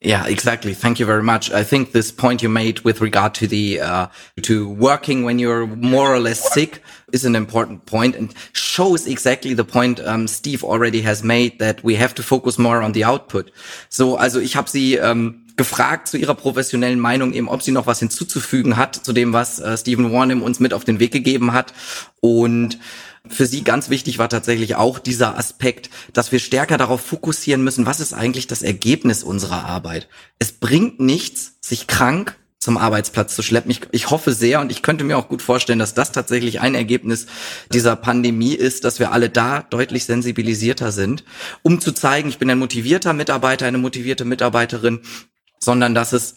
[0.01, 0.75] Yeah, exactly.
[0.75, 1.51] Thank you very much.
[1.51, 4.09] I think this point you made with regard to the uh,
[4.43, 6.83] to working when you're more or less sick
[7.15, 11.83] is an important point and shows exactly the point um, Steve already has made that
[11.83, 13.51] we have to focus more on the output.
[13.89, 17.87] So, also ich habe Sie ähm, gefragt zu ihrer professionellen Meinung eben, ob sie noch
[17.87, 21.53] was hinzuzufügen hat zu dem, was äh, Stephen Warnham uns mit auf den Weg gegeben
[21.53, 21.73] hat.
[22.21, 22.79] Und
[23.27, 27.87] für sie ganz wichtig war tatsächlich auch dieser Aspekt, dass wir stärker darauf fokussieren müssen,
[27.87, 30.09] was ist eigentlich das Ergebnis unserer Arbeit.
[30.39, 33.71] Es bringt nichts, sich krank zum Arbeitsplatz zu schleppen.
[33.71, 36.75] Ich, ich hoffe sehr und ich könnte mir auch gut vorstellen, dass das tatsächlich ein
[36.75, 37.27] Ergebnis
[37.73, 41.25] dieser Pandemie ist, dass wir alle da deutlich sensibilisierter sind,
[41.63, 45.01] um zu zeigen, ich bin ein motivierter Mitarbeiter, eine motivierte Mitarbeiterin
[45.59, 46.35] sondern dass es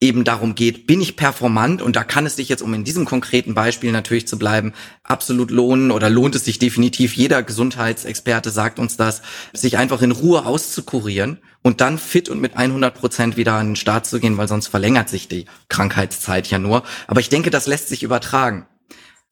[0.00, 3.06] eben darum geht, bin ich performant und da kann es sich jetzt, um in diesem
[3.06, 8.78] konkreten Beispiel natürlich zu bleiben, absolut lohnen oder lohnt es sich definitiv, jeder Gesundheitsexperte sagt
[8.78, 9.22] uns das,
[9.54, 13.76] sich einfach in Ruhe auszukurieren und dann fit und mit 100 Prozent wieder an den
[13.76, 16.82] Start zu gehen, weil sonst verlängert sich die Krankheitszeit ja nur.
[17.06, 18.66] Aber ich denke, das lässt sich übertragen.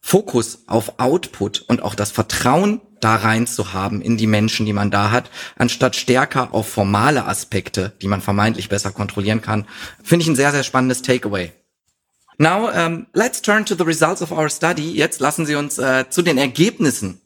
[0.01, 4.73] Fokus auf Output und auch das Vertrauen da rein zu haben in die Menschen, die
[4.73, 9.67] man da hat, anstatt stärker auf formale Aspekte, die man vermeintlich besser kontrollieren kann,
[10.03, 11.53] finde ich ein sehr, sehr spannendes Takeaway.
[12.39, 14.93] Now, um, let's turn to the results of our study.
[14.93, 17.21] Jetzt lassen Sie uns äh, zu den Ergebnissen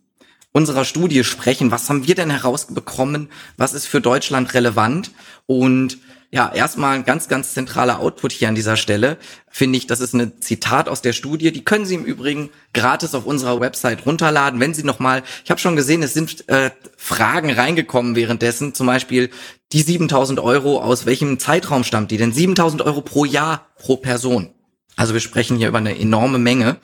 [0.52, 1.70] unserer Studie sprechen.
[1.70, 3.30] Was haben wir denn herausbekommen?
[3.56, 5.12] Was ist für Deutschland relevant?
[5.46, 5.98] Und
[6.30, 9.16] ja, erstmal ein ganz, ganz zentraler Output hier an dieser Stelle,
[9.48, 11.52] finde ich, das ist ein Zitat aus der Studie.
[11.52, 14.60] Die können Sie im Übrigen gratis auf unserer Website runterladen.
[14.60, 19.30] Wenn Sie nochmal, ich habe schon gesehen, es sind äh, Fragen reingekommen währenddessen, zum Beispiel
[19.72, 22.32] die 7000 Euro, aus welchem Zeitraum stammt die denn?
[22.32, 24.50] 7000 Euro pro Jahr pro Person.
[24.96, 26.76] Also wir sprechen hier über eine enorme Menge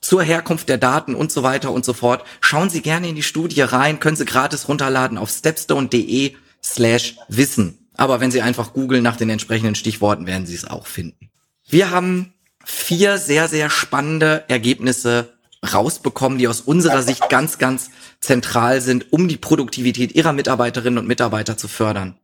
[0.00, 2.24] zur Herkunft der Daten und so weiter und so fort.
[2.40, 7.83] Schauen Sie gerne in die Studie rein, können Sie gratis runterladen auf stepstone.de slash Wissen.
[7.96, 11.30] Aber wenn Sie einfach googeln nach den entsprechenden Stichworten, werden Sie es auch finden.
[11.68, 12.34] Wir haben
[12.64, 15.34] vier sehr, sehr spannende Ergebnisse
[15.72, 17.90] rausbekommen, die aus unserer Sicht ganz, ganz
[18.20, 22.18] zentral sind, um die Produktivität Ihrer Mitarbeiterinnen und Mitarbeiter zu fördern.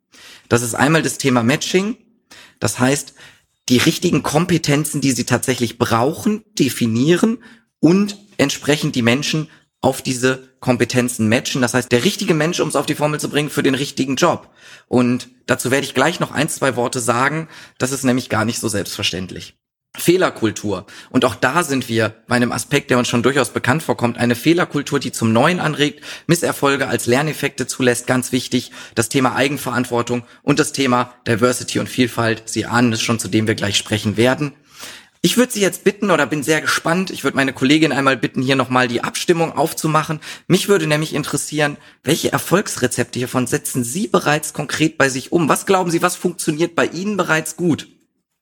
[0.49, 1.97] Das ist einmal das Thema Matching.
[2.59, 3.15] Das heißt,
[3.69, 7.39] die richtigen Kompetenzen, die Sie tatsächlich brauchen, definieren
[7.79, 9.49] und entsprechend die Menschen
[9.81, 11.63] auf diese Kompetenzen matchen.
[11.63, 14.17] Das heißt, der richtige Mensch, um es auf die Formel zu bringen, für den richtigen
[14.17, 14.51] Job.
[14.89, 17.49] Und dazu werde ich gleich noch ein, zwei Worte sagen.
[17.79, 19.57] Das ist nämlich gar nicht so selbstverständlich.
[19.97, 20.87] Fehlerkultur.
[21.11, 24.19] Und auch da sind wir bei einem Aspekt, der uns schon durchaus bekannt vorkommt.
[24.19, 28.71] Eine Fehlerkultur, die zum Neuen anregt, Misserfolge als Lerneffekte zulässt, ganz wichtig.
[28.95, 32.45] Das Thema Eigenverantwortung und das Thema Diversity und Vielfalt.
[32.47, 34.53] Sie ahnen es schon, zu dem wir gleich sprechen werden.
[35.23, 38.41] Ich würde Sie jetzt bitten oder bin sehr gespannt, ich würde meine Kollegin einmal bitten,
[38.41, 40.19] hier nochmal die Abstimmung aufzumachen.
[40.47, 45.47] Mich würde nämlich interessieren, welche Erfolgsrezepte hiervon setzen Sie bereits konkret bei sich um?
[45.47, 47.87] Was glauben Sie, was funktioniert bei Ihnen bereits gut?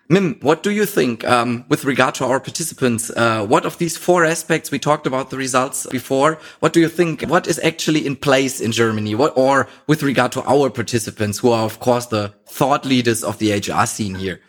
[0.07, 3.11] Mim, what do you think um, with regard to our participants?
[3.11, 6.39] Uh, what of these four aspects we talked about the results before?
[6.61, 7.23] What do you think?
[7.29, 9.17] What is actually in place in Germany?
[9.17, 13.39] What or with regard to our participants, who are of course the thought leaders of
[13.39, 14.41] the HR scene here?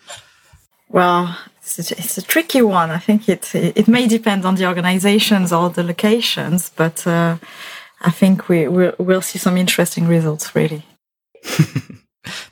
[0.87, 1.35] Well,
[1.77, 2.89] it's a, it's a tricky one.
[2.89, 7.37] I think it it may depend on the organizations or the locations, but uh,
[8.01, 10.55] I think we we'll, we'll see some interesting results.
[10.55, 10.83] Really.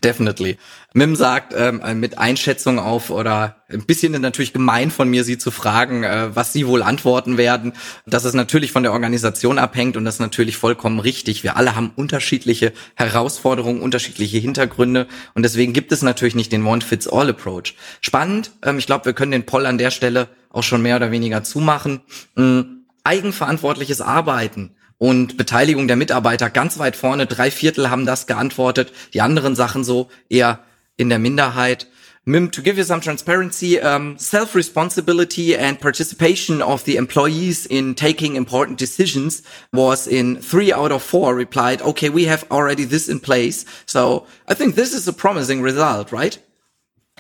[0.04, 0.58] Definitely.
[0.94, 5.52] Mim sagt ähm, mit Einschätzung auf oder ein bisschen natürlich gemein von mir, sie zu
[5.52, 7.74] fragen, äh, was sie wohl antworten werden,
[8.06, 11.44] dass es natürlich von der Organisation abhängt und das ist natürlich vollkommen richtig.
[11.44, 17.76] Wir alle haben unterschiedliche Herausforderungen, unterschiedliche Hintergründe und deswegen gibt es natürlich nicht den One-Fits-All-Approach.
[18.00, 18.52] Spannend.
[18.64, 21.44] Ähm, ich glaube, wir können den Poll an der Stelle auch schon mehr oder weniger
[21.44, 22.02] zumachen.
[22.38, 27.26] Ähm, eigenverantwortliches Arbeiten und Beteiligung der Mitarbeiter ganz weit vorne.
[27.26, 28.92] Drei Viertel haben das geantwortet.
[29.14, 30.60] Die anderen Sachen so eher
[30.98, 31.88] in der Minderheit.
[32.26, 38.36] Mim, to give you some transparency, um, self-responsibility and participation of the employees in taking
[38.36, 43.22] important decisions was in three out of four replied, okay, we have already this in
[43.22, 43.64] place.
[43.86, 46.38] So I think this is a promising result, right?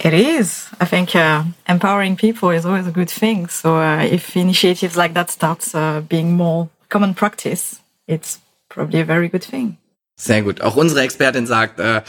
[0.04, 0.68] It is.
[0.82, 3.48] I think uh, empowering people is always a good thing.
[3.48, 9.06] So uh, if initiatives like that starts uh, being more common practice, it's probably a
[9.06, 9.78] very good thing.
[10.16, 10.62] Sehr gut.
[10.62, 12.02] Auch unsere Expertin sagt, äh,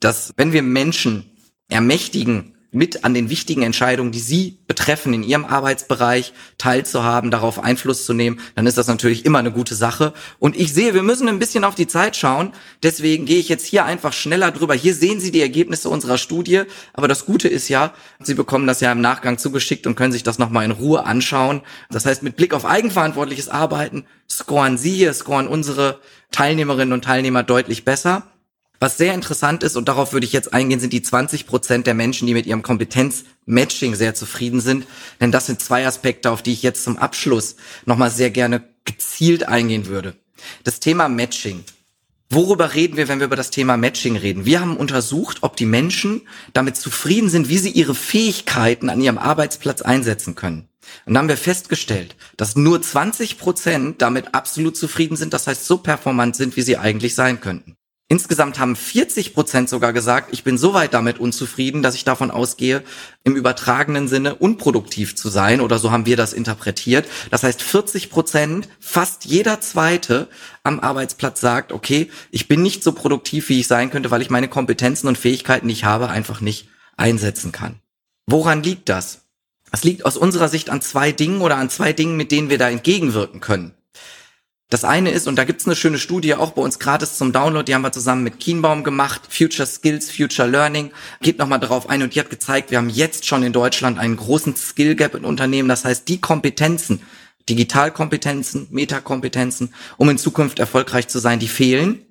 [0.00, 1.30] dass wenn wir Menschen
[1.68, 8.06] ermächtigen, mit an den wichtigen Entscheidungen, die sie betreffen, in ihrem Arbeitsbereich teilzuhaben, darauf Einfluss
[8.06, 10.12] zu nehmen, dann ist das natürlich immer eine gute Sache.
[10.38, 12.52] Und ich sehe, wir müssen ein bisschen auf die Zeit schauen.
[12.82, 14.74] Deswegen gehe ich jetzt hier einfach schneller drüber.
[14.74, 16.62] Hier sehen Sie die Ergebnisse unserer Studie.
[16.92, 20.22] Aber das Gute ist ja, Sie bekommen das ja im Nachgang zugeschickt und können sich
[20.22, 21.62] das nochmal in Ruhe anschauen.
[21.90, 25.98] Das heißt, mit Blick auf eigenverantwortliches Arbeiten scoren Sie hier, scoren unsere
[26.30, 28.29] Teilnehmerinnen und Teilnehmer deutlich besser.
[28.82, 31.92] Was sehr interessant ist, und darauf würde ich jetzt eingehen, sind die 20 Prozent der
[31.92, 34.86] Menschen, die mit ihrem Kompetenzmatching sehr zufrieden sind.
[35.20, 39.46] Denn das sind zwei Aspekte, auf die ich jetzt zum Abschluss nochmal sehr gerne gezielt
[39.46, 40.16] eingehen würde.
[40.64, 41.62] Das Thema Matching.
[42.30, 44.46] Worüber reden wir, wenn wir über das Thema Matching reden?
[44.46, 46.22] Wir haben untersucht, ob die Menschen
[46.54, 50.70] damit zufrieden sind, wie sie ihre Fähigkeiten an ihrem Arbeitsplatz einsetzen können.
[51.04, 55.66] Und dann haben wir festgestellt, dass nur 20 Prozent damit absolut zufrieden sind, das heißt
[55.66, 57.76] so performant sind, wie sie eigentlich sein könnten.
[58.12, 62.32] Insgesamt haben 40 Prozent sogar gesagt, ich bin so weit damit unzufrieden, dass ich davon
[62.32, 62.82] ausgehe,
[63.22, 67.06] im übertragenen Sinne unproduktiv zu sein oder so haben wir das interpretiert.
[67.30, 70.26] Das heißt, 40 Prozent, fast jeder zweite
[70.64, 74.30] am Arbeitsplatz sagt, okay, ich bin nicht so produktiv, wie ich sein könnte, weil ich
[74.30, 77.78] meine Kompetenzen und Fähigkeiten, die ich habe, einfach nicht einsetzen kann.
[78.26, 79.20] Woran liegt das?
[79.70, 82.58] Das liegt aus unserer Sicht an zwei Dingen oder an zwei Dingen, mit denen wir
[82.58, 83.72] da entgegenwirken können.
[84.70, 87.64] Das eine ist, und da gibt's eine schöne Studie auch bei uns gratis zum Download,
[87.64, 92.02] die haben wir zusammen mit Kienbaum gemacht, Future Skills, Future Learning, geht nochmal darauf ein
[92.02, 95.24] und die hat gezeigt, wir haben jetzt schon in Deutschland einen großen Skill Gap in
[95.24, 95.68] Unternehmen.
[95.68, 97.02] Das heißt, die Kompetenzen,
[97.48, 102.06] Digitalkompetenzen, Metakompetenzen, um in Zukunft erfolgreich zu sein, die fehlen.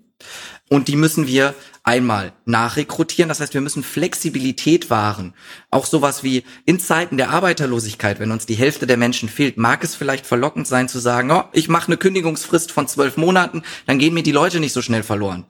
[0.70, 3.30] Und die müssen wir einmal nachrekrutieren.
[3.30, 5.34] Das heißt, wir müssen Flexibilität wahren.
[5.72, 9.84] Auch sowas wie in Zeiten der Arbeiterlosigkeit, wenn uns die Hälfte der Menschen fehlt, mag
[9.84, 13.98] es vielleicht verlockend sein zu sagen, oh, ich mache eine Kündigungsfrist von zwölf Monaten, dann
[13.98, 15.46] gehen mir die Leute nicht so schnell verloren.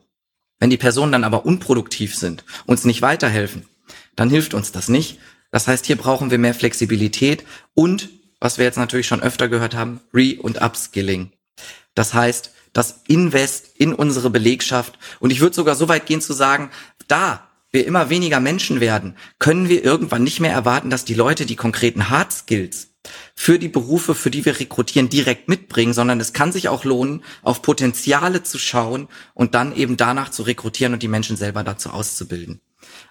[0.58, 3.66] Wenn die Personen dann aber unproduktiv sind, uns nicht weiterhelfen,
[4.16, 5.18] dann hilft uns das nicht.
[5.50, 7.44] Das heißt, hier brauchen wir mehr Flexibilität
[7.74, 8.08] und,
[8.38, 11.32] was wir jetzt natürlich schon öfter gehört haben, Re- und Upskilling.
[11.94, 14.98] Das heißt, das Invest in unsere Belegschaft.
[15.18, 16.70] Und ich würde sogar so weit gehen zu sagen,
[17.08, 21.46] da wir immer weniger Menschen werden, können wir irgendwann nicht mehr erwarten, dass die Leute
[21.46, 22.88] die konkreten Hard Skills
[23.34, 27.22] für die Berufe, für die wir rekrutieren, direkt mitbringen, sondern es kann sich auch lohnen,
[27.42, 31.90] auf Potenziale zu schauen und dann eben danach zu rekrutieren und die Menschen selber dazu
[31.90, 32.60] auszubilden.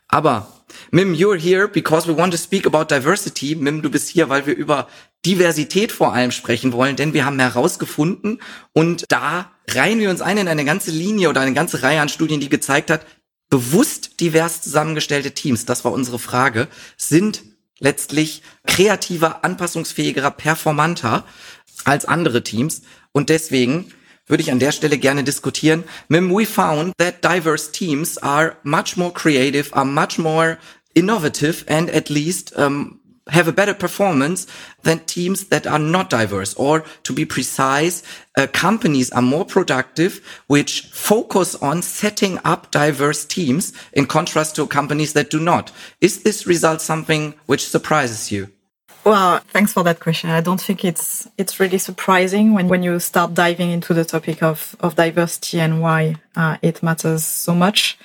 [0.08, 0.52] Aber
[0.92, 3.56] Mim, you're here because we want to speak about diversity.
[3.56, 4.88] Mim, du bist hier, weil wir über
[5.26, 8.42] Diversität vor allem sprechen wollen, denn wir haben herausgefunden
[8.74, 12.10] und da reihen wir uns ein in eine ganze Linie oder eine ganze Reihe an
[12.10, 13.06] Studien, die gezeigt hat,
[13.50, 16.68] bewusst divers zusammengestellte Teams, das war unsere Frage,
[16.98, 17.44] sind
[17.80, 21.26] letztlich kreativer, anpassungsfähiger, performanter
[21.86, 23.92] als andere Teams und deswegen
[24.30, 25.84] würde ich an der Stelle gerne diskutieren.
[26.08, 30.58] Mim, we found that diverse teams are much more creative, are much more
[30.94, 32.99] innovative and at least um,
[33.30, 34.48] have a better performance
[34.84, 36.54] than teams that are not diverse.
[36.56, 38.04] Or to be precise,
[38.38, 44.68] uh, companies are more productive which focus on setting up diverse teams in contrast to
[44.68, 45.72] companies that do not.
[46.02, 48.50] Is this result something which surprises you?
[49.06, 50.30] Well, thanks for that question.
[50.30, 54.44] I don't think it's it's really surprising when, when you start diving into the topic
[54.44, 57.98] of, of diversity and why uh, it matters so much.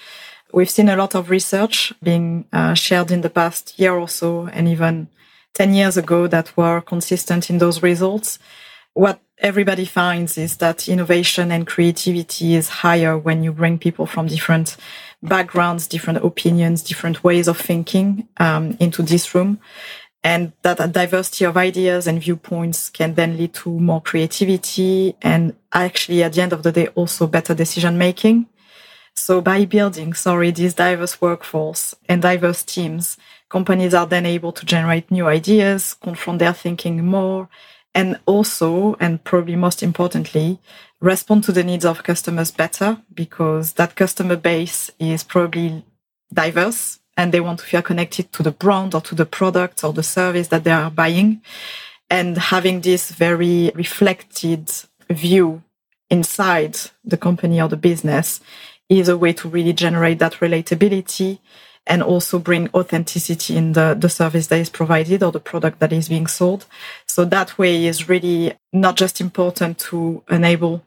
[0.53, 4.47] We've seen a lot of research being uh, shared in the past year or so,
[4.47, 5.09] and even
[5.55, 8.39] 10 years ago that were consistent in those results.
[8.93, 14.27] What everybody finds is that innovation and creativity is higher when you bring people from
[14.27, 14.77] different
[15.23, 19.59] backgrounds, different opinions, different ways of thinking um, into this room.
[20.23, 25.55] And that a diversity of ideas and viewpoints can then lead to more creativity and
[25.73, 28.47] actually at the end of the day also better decision making.
[29.17, 33.17] So by building, sorry, this diverse workforce and diverse teams,
[33.49, 37.49] companies are then able to generate new ideas, confront their thinking more,
[37.95, 40.59] and also, and probably most importantly,
[41.01, 45.85] respond to the needs of customers better because that customer base is probably
[46.33, 49.93] diverse and they want to feel connected to the brand or to the product or
[49.93, 51.41] the service that they are buying.
[52.11, 54.73] And having this very reflected
[55.09, 55.63] view
[56.11, 58.41] inside the company or the business
[58.89, 61.39] is a way to really generate that relatability
[61.87, 65.93] and also bring authenticity in the, the service that is provided or the product that
[65.93, 66.67] is being sold.
[67.07, 70.83] So that way is really not just important to enable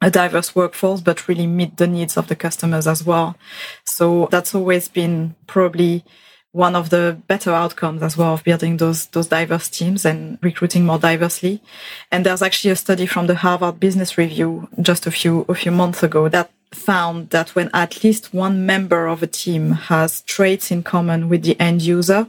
[0.00, 3.36] a diverse workforce, but really meet the needs of the customers as well.
[3.84, 6.04] So that's always been probably
[6.52, 10.86] one of the better outcomes as well of building those those diverse teams and recruiting
[10.86, 11.62] more diversely.
[12.10, 15.70] And there's actually a study from the Harvard Business Review just a few a few
[15.70, 20.70] months ago that found that when at least one member of a team has traits
[20.70, 22.28] in common with the end user,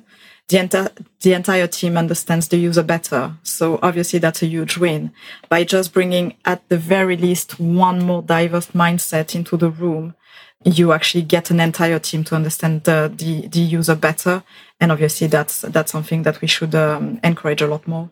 [0.50, 3.34] the, enti- the entire team understands the user better.
[3.44, 5.12] So obviously that's a huge win.
[5.50, 10.16] By just bringing at the very least one more diverse mindset into the room,
[10.64, 14.44] you actually get an entire team to understand the, the, the user better.
[14.80, 18.10] And obviously that's, that's something that we should um, encourage a lot more.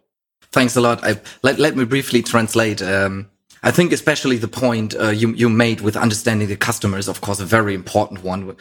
[0.52, 1.04] Thanks a lot.
[1.04, 2.82] I, let, let me briefly translate.
[2.82, 3.30] Um,
[3.66, 7.22] I think especially the point uh, you, you made with understanding the customer is of
[7.22, 8.56] course a very important one.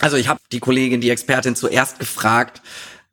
[0.00, 2.62] Also ich habe die Kollegin, die Expertin zuerst gefragt,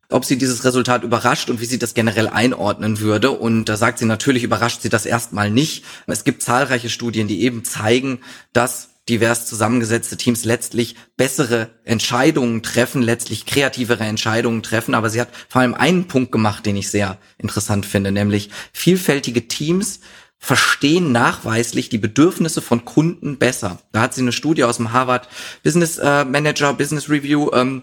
[0.08, 3.32] ob sie dieses Resultat überrascht und wie sie das generell einordnen würde.
[3.32, 5.84] Und da sagt sie natürlich, überrascht sie das erstmal nicht.
[6.06, 8.20] Es gibt zahlreiche Studien, die eben zeigen,
[8.52, 14.94] dass divers zusammengesetzte Teams letztlich bessere Entscheidungen treffen, letztlich kreativere Entscheidungen treffen.
[14.94, 19.48] Aber sie hat vor allem einen Punkt gemacht, den ich sehr interessant finde, nämlich vielfältige
[19.48, 20.00] Teams
[20.38, 23.80] verstehen nachweislich die Bedürfnisse von Kunden besser.
[23.92, 25.28] Da hat sie eine Studie aus dem Harvard
[25.62, 27.82] Business äh, Manager Business Review ähm,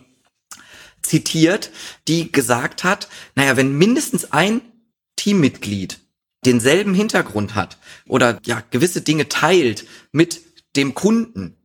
[1.01, 1.71] zitiert,
[2.07, 4.61] die gesagt hat, naja, wenn mindestens ein
[5.15, 5.99] Teammitglied
[6.45, 7.77] denselben Hintergrund hat
[8.07, 10.41] oder ja gewisse Dinge teilt mit
[10.75, 11.57] dem Kunden,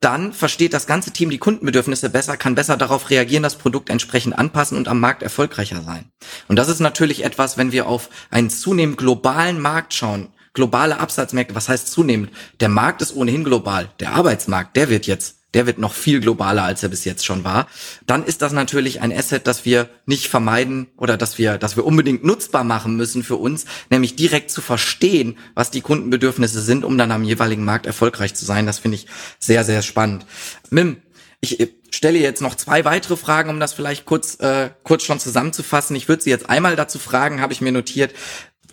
[0.00, 4.38] dann versteht das ganze Team die Kundenbedürfnisse besser, kann besser darauf reagieren, das Produkt entsprechend
[4.38, 6.10] anpassen und am Markt erfolgreicher sein.
[6.46, 11.54] Und das ist natürlich etwas, wenn wir auf einen zunehmend globalen Markt schauen, globale Absatzmärkte,
[11.54, 12.30] was heißt zunehmend?
[12.60, 13.88] Der Markt ist ohnehin global.
[14.00, 17.44] Der Arbeitsmarkt, der wird jetzt der wird noch viel globaler, als er bis jetzt schon
[17.44, 17.68] war,
[18.06, 21.86] dann ist das natürlich ein Asset, das wir nicht vermeiden oder dass wir, dass wir
[21.86, 26.98] unbedingt nutzbar machen müssen für uns, nämlich direkt zu verstehen, was die Kundenbedürfnisse sind, um
[26.98, 28.66] dann am jeweiligen Markt erfolgreich zu sein.
[28.66, 29.06] Das finde ich
[29.38, 30.26] sehr, sehr spannend.
[30.70, 30.98] Mim,
[31.40, 35.96] ich stelle jetzt noch zwei weitere Fragen, um das vielleicht kurz, äh, kurz schon zusammenzufassen.
[35.96, 38.12] Ich würde Sie jetzt einmal dazu fragen, habe ich mir notiert,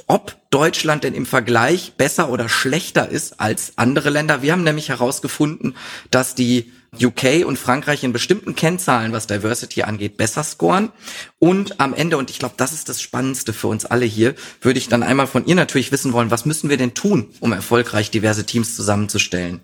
[0.08, 4.42] ob Deutschland denn im Vergleich besser oder schlechter ist als andere Länder.
[4.42, 5.76] Wir haben nämlich herausgefunden,
[6.12, 10.92] dass die UK und Frankreich in bestimmten Kennzahlen, was Diversity angeht, besser scoren.
[11.40, 14.80] Und am Ende, und ich glaube, das ist das Spannendste für uns alle hier, würde
[14.80, 18.12] ich dann einmal von ihr natürlich wissen wollen, was müssen wir denn tun, um erfolgreich
[18.12, 19.62] diverse Teams zusammenzustellen?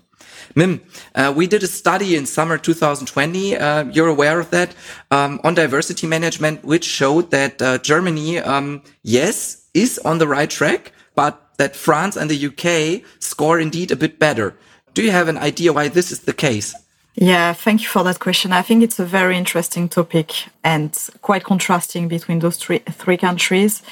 [0.54, 0.80] Mim,
[1.16, 3.54] uh, we did a study in summer 2020.
[3.54, 4.70] Uh, you're aware of that
[5.10, 10.50] um, on diversity management, which showed that uh, Germany, um, yes, is on the right
[10.50, 14.56] track, but that France and the UK score indeed a bit better.
[14.94, 16.74] Do you have an idea why this is the case?
[17.14, 18.52] Yeah, thank you for that question.
[18.52, 20.32] I think it's a very interesting topic
[20.64, 23.82] and quite contrasting between those three, three countries.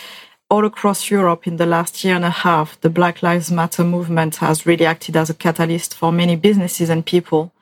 [0.49, 4.37] All across Europe in the last year and a half, the Black Lives Matter movement
[4.37, 7.53] has really acted as a catalyst for many businesses and people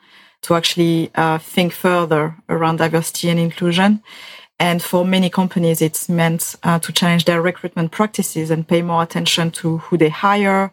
[0.43, 4.01] to actually uh, think further around diversity and inclusion.
[4.61, 9.03] And for many companies, it's meant uh, to change their recruitment practices and pay more
[9.03, 10.73] attention to who they hire,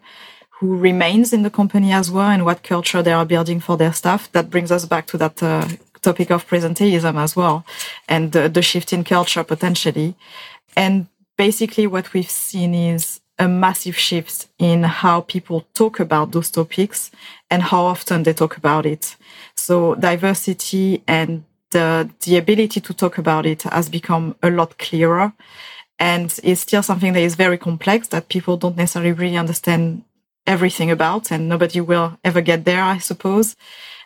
[0.50, 3.92] who remains in the company as well, and what culture they are building for their
[3.92, 4.30] staff.
[4.32, 5.68] That brings us back to that uh,
[6.02, 7.64] topic of presenteeism as well,
[8.08, 10.16] and the, the shift in culture potentially.
[10.76, 11.06] And
[11.36, 17.10] basically, what we've seen is a massive shift in how people talk about those topics
[17.50, 19.16] and how often they talk about it.
[19.54, 25.32] So diversity and the the ability to talk about it has become a lot clearer.
[25.98, 30.04] And it's still something that is very complex that people don't necessarily really understand
[30.46, 33.56] everything about and nobody will ever get there i suppose.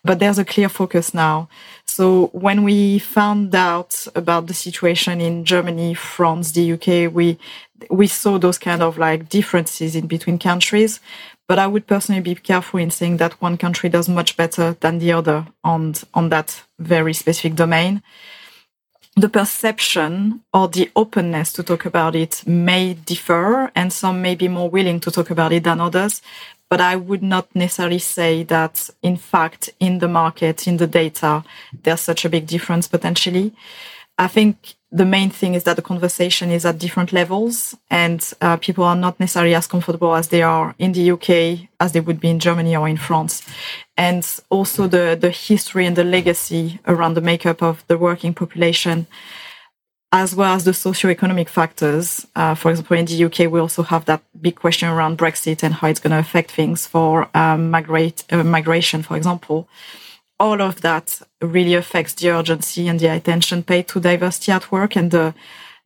[0.02, 1.50] But there's a clear focus now.
[1.84, 7.38] So when we found out about the situation in germany france the uk we
[7.90, 11.00] we saw those kind of like differences in between countries
[11.50, 15.00] but I would personally be careful in saying that one country does much better than
[15.00, 18.04] the other on, on that very specific domain.
[19.16, 24.46] The perception or the openness to talk about it may differ, and some may be
[24.46, 26.22] more willing to talk about it than others.
[26.68, 31.42] But I would not necessarily say that, in fact, in the market, in the data,
[31.82, 33.52] there's such a big difference potentially.
[34.16, 38.56] I think the main thing is that the conversation is at different levels and uh,
[38.56, 42.18] people are not necessarily as comfortable as they are in the UK as they would
[42.18, 43.46] be in Germany or in France.
[43.96, 49.06] And also the, the history and the legacy around the makeup of the working population,
[50.10, 52.26] as well as the socio-economic factors.
[52.34, 55.74] Uh, for example, in the UK, we also have that big question around Brexit and
[55.74, 59.68] how it's going to affect things for um, migrate, uh, migration, for example
[60.40, 64.96] all of that really affects the urgency and the attention paid to diversity at work
[64.96, 65.34] and the,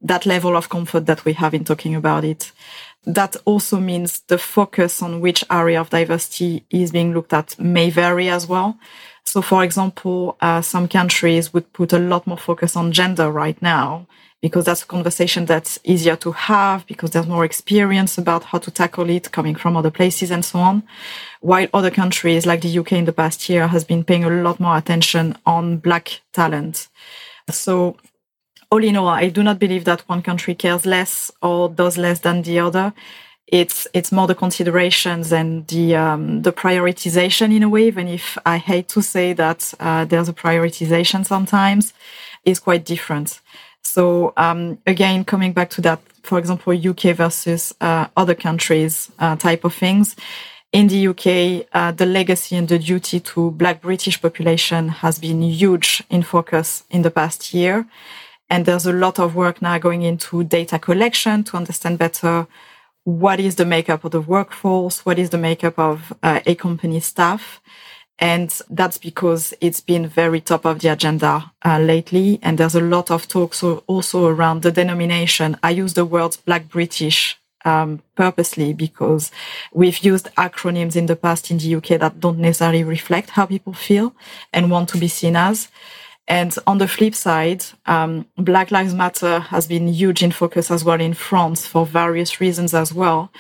[0.01, 2.53] that level of comfort that we have in talking about it.
[3.05, 7.91] That also means the focus on which area of diversity is being looked at may
[7.91, 8.79] vary as well.
[9.25, 13.61] So, for example, uh, some countries would put a lot more focus on gender right
[13.61, 14.07] now
[14.45, 18.71] because that's a conversation that's easier to have because there's more experience about how to
[18.71, 20.83] tackle it coming from other places and so on.
[21.41, 24.61] While other countries like the UK in the past year has been paying a lot
[24.61, 26.89] more attention on black talent.
[27.49, 27.97] So
[28.71, 32.21] all in all, I do not believe that one country cares less or does less
[32.21, 32.93] than the other.
[33.47, 37.87] It's it's more the considerations and the um, the prioritization in a way.
[37.87, 41.95] Even if I hate to say that uh, there's a prioritization sometimes,
[42.45, 43.41] is quite different.
[43.95, 49.37] So um, again, coming back to that, for example, UK versus uh, other countries uh,
[49.37, 50.17] type of things.
[50.73, 55.43] In the UK, uh, the legacy and the duty to Black British population has been
[55.43, 57.87] huge in focus in the past year.
[58.51, 62.49] And there's a lot of work now going into data collection to understand better
[63.05, 66.99] what is the makeup of the workforce, what is the makeup of uh, a company
[66.99, 67.61] staff,
[68.19, 72.39] and that's because it's been very top of the agenda uh, lately.
[72.43, 75.57] And there's a lot of talks also around the denomination.
[75.63, 79.31] I use the words Black British um, purposely because
[79.73, 83.73] we've used acronyms in the past in the UK that don't necessarily reflect how people
[83.73, 84.15] feel
[84.53, 85.69] and want to be seen as.
[86.27, 90.83] And on the flip side, um, Black Lives Matter has been huge in focus as
[90.83, 93.31] well in France for various reasons as well.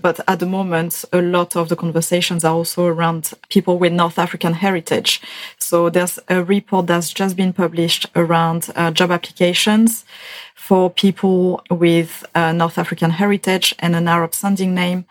[0.00, 4.20] But at the moment, a lot of the conversations are also around people with North
[4.20, 5.20] African heritage.
[5.58, 10.04] So there's a report that's just been published around uh, job applications
[10.54, 15.06] for people with uh, North African heritage and an Arab sounding name.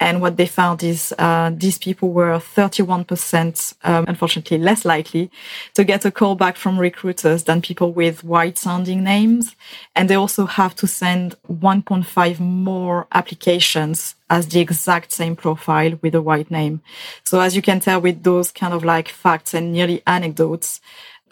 [0.00, 5.30] And what they found is uh, these people were 31%, um, unfortunately, less likely
[5.74, 9.56] to get a call back from recruiters than people with white sounding names.
[9.96, 16.14] And they also have to send 1.5 more applications as the exact same profile with
[16.14, 16.80] a white name.
[17.24, 20.80] So as you can tell with those kind of like facts and nearly anecdotes,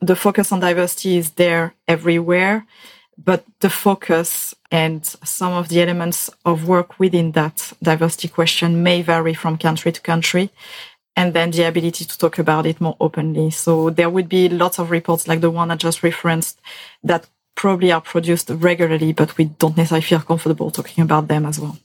[0.01, 2.67] the focus on diversity is there everywhere
[3.19, 9.03] but the focus and some of the elements of work within that diversity question may
[9.03, 10.51] vary from country to country
[11.17, 13.51] and then the ability to talk about it more openly.
[13.51, 16.61] So there would be lots of reports like the one I just referenced
[17.03, 21.59] that probably are produced regularly, but we don't necessarily feel comfortable talking about them as
[21.59, 21.79] well.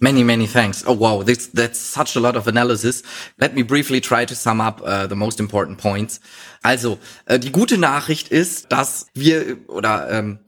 [0.00, 0.84] Many, many thanks.
[0.86, 1.22] Oh, wow.
[1.22, 3.02] This, that's such a lot of analysis.
[3.40, 6.20] Let me briefly try to sum up uh, the most important points.
[6.62, 10.38] Also, äh, die gute Nachricht ist, dass wir oder ähm,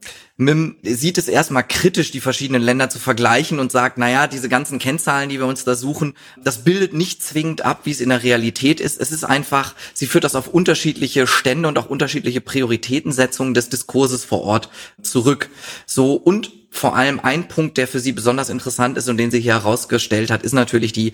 [0.41, 4.79] MIM sieht es erstmal kritisch, die verschiedenen Länder zu vergleichen und sagt, naja, diese ganzen
[4.79, 8.23] Kennzahlen, die wir uns da suchen, das bildet nicht zwingend ab, wie es in der
[8.23, 8.99] Realität ist.
[8.99, 14.25] Es ist einfach, sie führt das auf unterschiedliche Stände und auch unterschiedliche Prioritätensetzungen des Diskurses
[14.25, 14.69] vor Ort
[15.03, 15.49] zurück.
[15.85, 19.41] So und vor allem ein Punkt, der für sie besonders interessant ist und den sie
[19.41, 21.13] hier herausgestellt hat, ist natürlich die,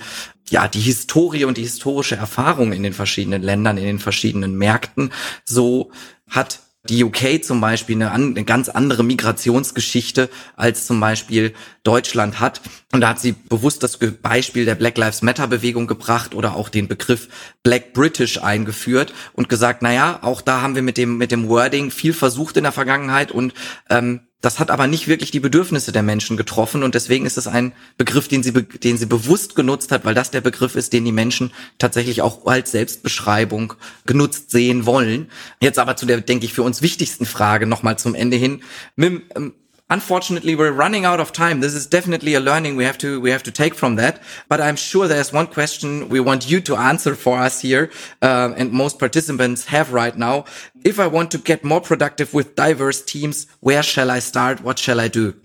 [0.50, 5.12] ja, die Historie und die historische Erfahrung in den verschiedenen Ländern, in den verschiedenen Märkten.
[5.44, 5.92] So
[6.30, 6.60] hat
[6.90, 12.62] die UK zum Beispiel eine, eine, ganz andere Migrationsgeschichte als zum Beispiel Deutschland hat.
[12.92, 16.70] Und da hat sie bewusst das Beispiel der Black Lives Matter Bewegung gebracht oder auch
[16.70, 17.28] den Begriff
[17.64, 21.50] Black British eingeführt und gesagt, na ja, auch da haben wir mit dem, mit dem
[21.50, 23.54] Wording viel versucht in der Vergangenheit und
[23.90, 27.48] ähm, das hat aber nicht wirklich die Bedürfnisse der Menschen getroffen und deswegen ist es
[27.48, 31.04] ein Begriff, den sie, den sie bewusst genutzt hat, weil das der Begriff ist, den
[31.04, 33.74] die Menschen tatsächlich auch als Selbstbeschreibung
[34.06, 35.30] genutzt sehen wollen.
[35.60, 38.62] Jetzt aber zu der, denke ich, für uns wichtigsten Frage nochmal zum Ende hin.
[38.96, 39.54] Mim, ähm,
[39.90, 41.60] unfortunately we're running out of time.
[41.60, 44.22] This is definitely a learning we have to we have to take from that.
[44.50, 48.54] But i'm sure there's one question we want you to answer for us here uh,
[48.58, 50.46] and most participants have right now.
[50.84, 54.62] If i want to get more productive with diverse teams where shall i start?
[54.62, 55.36] What shall i do?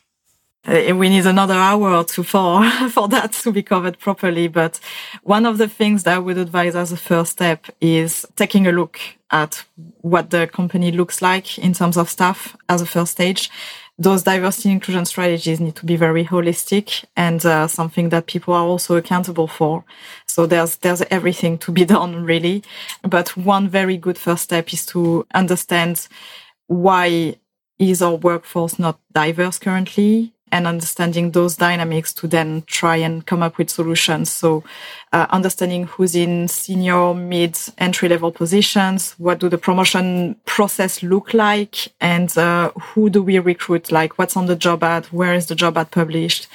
[0.65, 4.79] Uh, we need another hour or two for for that to be covered properly but
[5.25, 8.73] one of the things that i would advise as a first step is taking a
[8.73, 9.01] look
[9.33, 9.65] at
[10.03, 13.51] what the company looks like in terms of staff as a first stage
[13.99, 18.65] those diversity inclusion strategies need to be very holistic and uh, something that people are
[18.65, 19.85] also accountable for.
[20.27, 22.63] So there's there's everything to be done really,
[23.03, 26.09] but one very good first step is to understand
[26.67, 27.37] why
[27.79, 33.43] is our workforce not diverse currently and understanding those dynamics to then try and come
[33.43, 34.31] up with solutions.
[34.31, 34.63] So,
[35.13, 41.35] uh, understanding who's in senior, mid, entry level positions, what do the promotion process look
[41.35, 43.91] like, and uh, who do we recruit?
[43.91, 45.07] Like, what's on the job ad?
[45.07, 46.47] Where is the job ad published?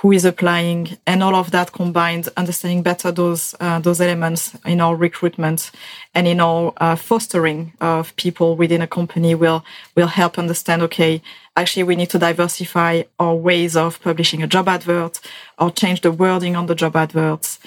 [0.00, 4.80] who is applying and all of that combined understanding better those uh, those elements in
[4.80, 5.70] our recruitment
[6.14, 9.62] and in our uh, fostering of people within a company will
[9.96, 11.20] will help understand okay
[11.60, 15.20] actually we need to diversify our ways of publishing a job advert
[15.58, 17.58] or change the wording on the job adverts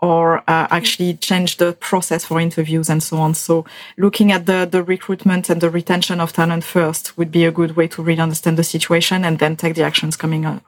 [0.00, 3.34] or uh, actually change the process for interviews and so on.
[3.34, 3.66] So
[3.98, 7.76] looking at the, the recruitment and the retention of talent first would be a good
[7.76, 10.62] way to really understand the situation and then take the actions coming up.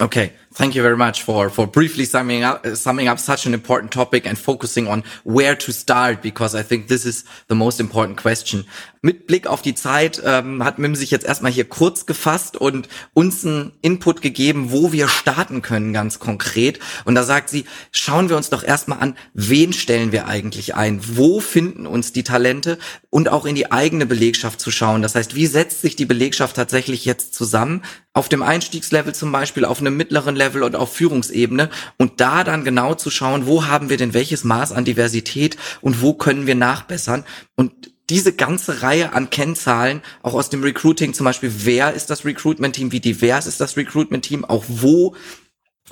[0.00, 3.92] Okay, thank you very much for for briefly summing up summing up such an important
[3.92, 8.20] topic and focusing on where to start because I think this is the most important
[8.20, 8.66] question.
[9.00, 12.88] Mit Blick auf die Zeit ähm, hat Mim sich jetzt erstmal hier kurz gefasst und
[13.14, 16.80] uns einen Input gegeben, wo wir starten können ganz konkret.
[17.04, 21.00] Und da sagt sie, schauen wir uns doch erstmal an, wen stellen wir eigentlich ein?
[21.16, 22.78] Wo finden uns die Talente?
[23.08, 25.02] Und auch in die eigene Belegschaft zu schauen.
[25.02, 27.82] Das heißt, wie setzt sich die Belegschaft tatsächlich jetzt zusammen?
[28.16, 31.68] Auf dem Einstiegslevel zum Beispiel, auf einem mittleren Level und auf Führungsebene.
[31.98, 36.00] Und da dann genau zu schauen, wo haben wir denn welches Maß an Diversität und
[36.00, 37.24] wo können wir nachbessern?
[37.56, 37.72] Und
[38.08, 42.90] diese ganze Reihe an Kennzahlen, auch aus dem Recruiting zum Beispiel, wer ist das Recruitment-Team,
[42.90, 45.14] wie divers ist das Recruitment-Team, auch wo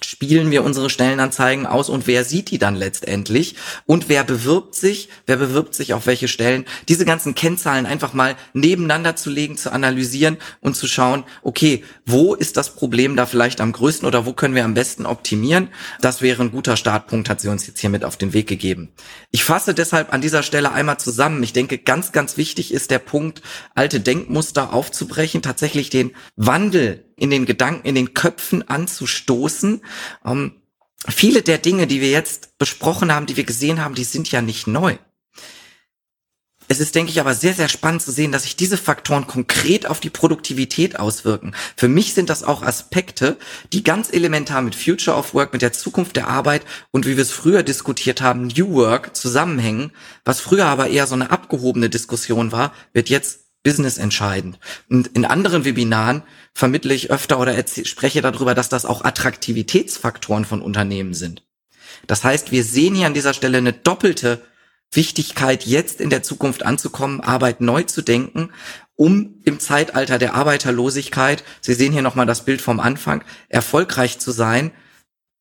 [0.03, 5.09] spielen wir unsere Stellenanzeigen aus und wer sieht die dann letztendlich und wer bewirbt sich,
[5.26, 9.72] wer bewirbt sich auf welche Stellen, diese ganzen Kennzahlen einfach mal nebeneinander zu legen, zu
[9.72, 14.32] analysieren und zu schauen, okay, wo ist das Problem da vielleicht am größten oder wo
[14.32, 15.68] können wir am besten optimieren?
[16.01, 18.90] Das wäre ein guter Startpunkt, hat sie uns jetzt hier mit auf den Weg gegeben.
[19.30, 21.42] Ich fasse deshalb an dieser Stelle einmal zusammen.
[21.42, 23.42] Ich denke, ganz, ganz wichtig ist der Punkt,
[23.74, 29.82] alte Denkmuster aufzubrechen, tatsächlich den Wandel in den Gedanken, in den Köpfen anzustoßen.
[30.24, 30.52] Ähm,
[31.08, 34.42] viele der Dinge, die wir jetzt besprochen haben, die wir gesehen haben, die sind ja
[34.42, 34.96] nicht neu.
[36.66, 39.86] Es ist, denke ich, aber sehr, sehr spannend zu sehen, dass sich diese Faktoren konkret
[39.86, 41.54] auf die Produktivität auswirken.
[41.76, 43.36] Für mich sind das auch Aspekte,
[43.72, 47.22] die ganz elementar mit Future of Work, mit der Zukunft der Arbeit und wie wir
[47.22, 49.92] es früher diskutiert haben, New Work zusammenhängen.
[50.24, 54.60] Was früher aber eher so eine abgehobene Diskussion war, wird jetzt business entscheidend.
[54.88, 60.62] Und in anderen Webinaren vermittle ich öfter oder spreche darüber, dass das auch Attraktivitätsfaktoren von
[60.62, 61.42] Unternehmen sind.
[62.06, 64.42] Das heißt, wir sehen hier an dieser Stelle eine doppelte
[64.92, 68.50] Wichtigkeit, jetzt in der Zukunft anzukommen, Arbeit neu zu denken,
[68.94, 74.30] um im Zeitalter der Arbeiterlosigkeit, Sie sehen hier nochmal das Bild vom Anfang, erfolgreich zu
[74.30, 74.70] sein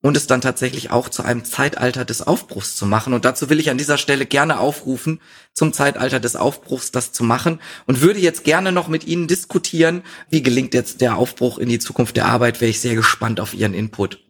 [0.04, 3.14] und es dann tatsächlich auch zu einem Zeitalter des Aufbruchs zu machen.
[3.14, 5.18] Und dazu will ich an dieser Stelle gerne aufrufen,
[5.54, 10.02] zum Zeitalter des Aufbruchs das zu machen und würde jetzt gerne noch mit Ihnen diskutieren,
[10.28, 13.54] wie gelingt jetzt der Aufbruch in die Zukunft der Arbeit, wäre ich sehr gespannt auf
[13.54, 14.22] Ihren Input.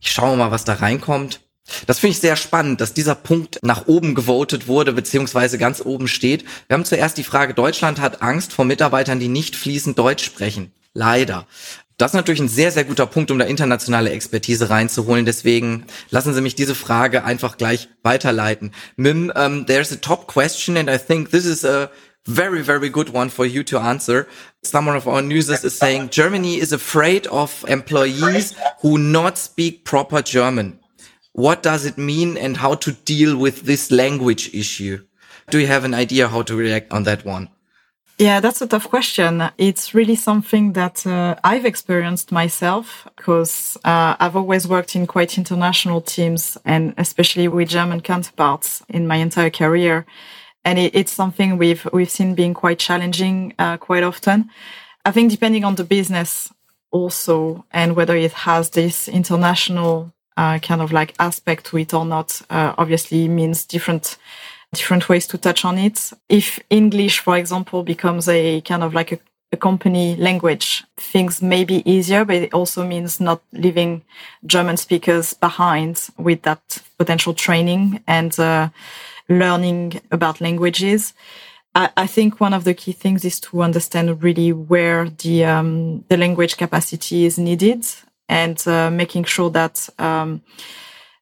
[0.00, 1.40] Ich schaue mal, was da reinkommt.
[1.86, 6.08] Das finde ich sehr spannend, dass dieser Punkt nach oben gewotet wurde, beziehungsweise ganz oben
[6.08, 6.46] steht.
[6.68, 10.72] Wir haben zuerst die Frage, Deutschland hat Angst vor Mitarbeitern, die nicht fließend Deutsch sprechen.
[10.94, 11.46] Leider.
[11.98, 15.26] Das ist natürlich ein sehr, sehr guter Punkt, um da internationale Expertise reinzuholen.
[15.26, 18.72] Deswegen lassen Sie mich diese Frage einfach gleich weiterleiten.
[18.96, 21.90] Mim, um, there's a top question and I think this is a
[22.24, 24.26] very, very good one for you to answer.
[24.62, 30.22] Someone of our users is saying Germany is afraid of employees who not speak proper
[30.22, 30.78] German.
[31.38, 35.04] what does it mean and how to deal with this language issue?
[35.50, 37.48] Do you have an idea how to react on that one?
[38.20, 39.48] Yeah, that's a tough question.
[39.58, 45.38] It's really something that uh, I've experienced myself because uh, I've always worked in quite
[45.38, 50.04] international teams and especially with German counterparts in my entire career.
[50.64, 54.50] And it, it's something we've, we've seen being quite challenging uh, quite often.
[55.04, 56.52] I think depending on the business
[56.90, 62.04] also and whether it has this international uh, kind of like aspect to it or
[62.04, 64.16] not uh, obviously means different
[64.72, 66.12] different ways to touch on it.
[66.28, 69.18] If English, for example, becomes a kind of like a,
[69.52, 74.02] a company language, things may be easier, but it also means not leaving
[74.44, 78.68] German speakers behind with that potential training and uh,
[79.28, 81.14] learning about languages.
[81.74, 86.16] I, think one of the key things is to understand really where the um, the
[86.16, 87.86] language capacity is needed
[88.28, 90.42] and uh, making sure that um,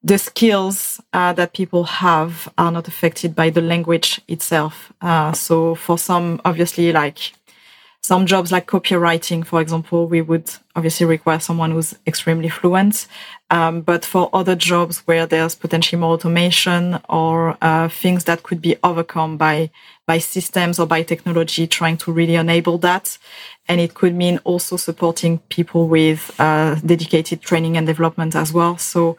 [0.03, 4.93] the skills uh, that people have are not affected by the language itself.
[5.01, 7.33] Uh, so for some, obviously, like
[8.07, 13.09] some jobs like copywriting, for example, we would obviously require someone who's extremely fluent.
[13.51, 18.63] Um, but for other jobs where there's potentially more automation or uh, things that could
[18.63, 19.71] be overcome by
[20.07, 23.19] by systems or by technology, trying to really enable that,
[23.67, 28.79] and it could mean also supporting people with uh, dedicated training and development as well.
[28.79, 29.17] So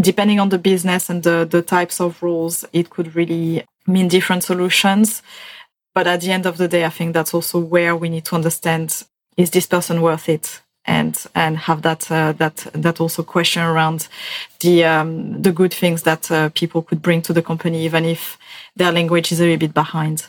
[0.00, 4.42] depending on the business and the, the types of roles, it could really mean different
[4.42, 5.22] solutions.
[5.96, 8.34] But at the end of the day, I think that's also where we need to
[8.34, 9.02] understand,
[9.38, 10.60] is this person worth it?
[10.84, 14.06] And, and have that, uh, that, that also question around
[14.60, 18.36] the, um, the good things that uh, people could bring to the company, even if
[18.76, 20.26] their language is a little bit behind.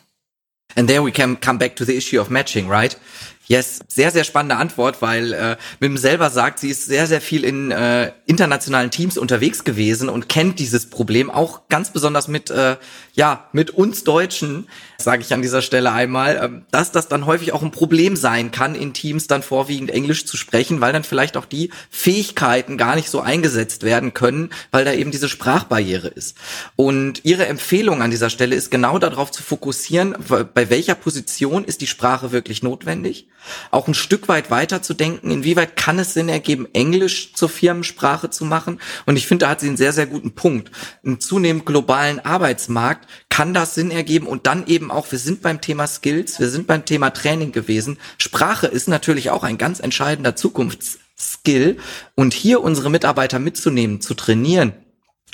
[0.78, 2.96] And there we can come back to the issue of matching, right?
[3.48, 7.46] Yes, sehr, sehr spannende Antwort, weil äh, Mim selber sagt, sie ist sehr, sehr viel
[7.46, 12.76] in äh, internationalen Teams unterwegs gewesen und kennt dieses Problem auch ganz besonders mit, äh,
[13.14, 14.68] ja, mit uns Deutschen,
[14.98, 18.52] sage ich an dieser Stelle einmal, äh, dass das dann häufig auch ein Problem sein
[18.52, 22.98] kann, in Teams dann vorwiegend Englisch zu sprechen, weil dann vielleicht auch die Fähigkeiten gar
[22.98, 26.36] nicht so eingesetzt werden können, weil da eben diese Sprachbarriere ist.
[26.76, 30.18] Und ihre Empfehlung an dieser Stelle ist genau darauf zu fokussieren,
[30.54, 33.28] bei welcher Position ist die Sprache wirklich notwendig
[33.72, 38.30] auch ein Stück weit weiter zu denken, inwieweit kann es Sinn ergeben, Englisch zur Firmensprache
[38.30, 38.80] zu machen.
[39.06, 40.72] Und ich finde, da hat sie einen sehr, sehr guten Punkt.
[41.04, 45.62] Im zunehmend globalen Arbeitsmarkt kann das Sinn ergeben und dann eben auch, wir sind beim
[45.62, 47.98] Thema Skills, wir sind beim Thema Training gewesen.
[48.18, 51.78] Sprache ist natürlich auch ein ganz entscheidender Zukunftsskill
[52.16, 54.74] und hier unsere Mitarbeiter mitzunehmen, zu trainieren,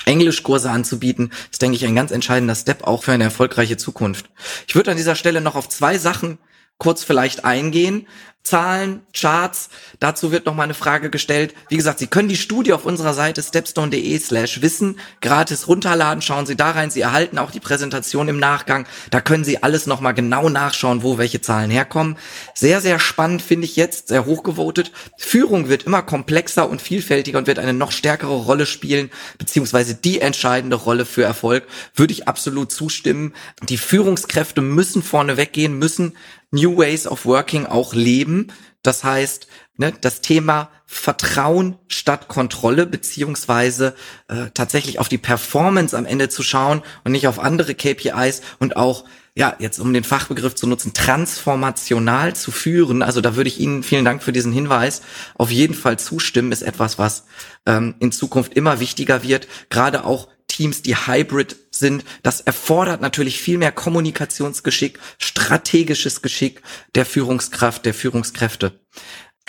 [0.04, 4.26] Englischkurse anzubieten, ist, denke ich, ein ganz entscheidender Step auch für eine erfolgreiche Zukunft.
[4.66, 6.38] Ich würde an dieser Stelle noch auf zwei Sachen
[6.78, 8.06] kurz vielleicht eingehen.
[8.44, 9.70] Zahlen, Charts.
[10.00, 11.54] Dazu wird noch mal eine Frage gestellt.
[11.70, 16.20] Wie gesagt, Sie können die Studie auf unserer Seite stepstone.de slash wissen gratis runterladen.
[16.20, 16.90] Schauen Sie da rein.
[16.90, 18.86] Sie erhalten auch die Präsentation im Nachgang.
[19.10, 22.18] Da können Sie alles noch mal genau nachschauen, wo welche Zahlen herkommen.
[22.54, 24.92] Sehr, sehr spannend finde ich jetzt, sehr hochgevotet.
[25.16, 30.20] Führung wird immer komplexer und vielfältiger und wird eine noch stärkere Rolle spielen, beziehungsweise die
[30.20, 31.66] entscheidende Rolle für Erfolg.
[31.94, 33.32] Würde ich absolut zustimmen.
[33.70, 36.12] Die Führungskräfte müssen vorne weggehen, müssen
[36.54, 38.48] New Ways of Working auch leben.
[38.82, 43.94] Das heißt, ne, das Thema Vertrauen statt Kontrolle, beziehungsweise
[44.28, 48.76] äh, tatsächlich auf die Performance am Ende zu schauen und nicht auf andere KPIs und
[48.76, 49.04] auch
[49.36, 53.02] ja, jetzt um den Fachbegriff zu nutzen, transformational zu führen.
[53.02, 55.02] Also da würde ich Ihnen vielen Dank für diesen Hinweis
[55.34, 57.24] auf jeden Fall zustimmen, ist etwas, was
[57.66, 59.48] ähm, in Zukunft immer wichtiger wird.
[59.70, 62.04] Gerade auch Teams, die hybrid sind.
[62.22, 66.62] Das erfordert natürlich viel mehr Kommunikationsgeschick, strategisches Geschick
[66.94, 68.78] der Führungskraft, der Führungskräfte.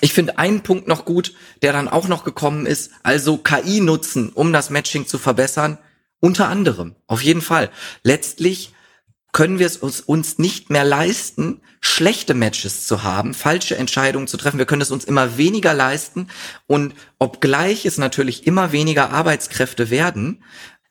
[0.01, 4.29] Ich finde einen Punkt noch gut, der dann auch noch gekommen ist, also KI nutzen,
[4.29, 5.77] um das Matching zu verbessern.
[6.19, 7.69] Unter anderem, auf jeden Fall.
[8.01, 8.73] Letztlich
[9.31, 14.57] können wir es uns nicht mehr leisten, schlechte Matches zu haben, falsche Entscheidungen zu treffen.
[14.57, 16.29] Wir können es uns immer weniger leisten
[16.67, 20.41] und obgleich es natürlich immer weniger Arbeitskräfte werden,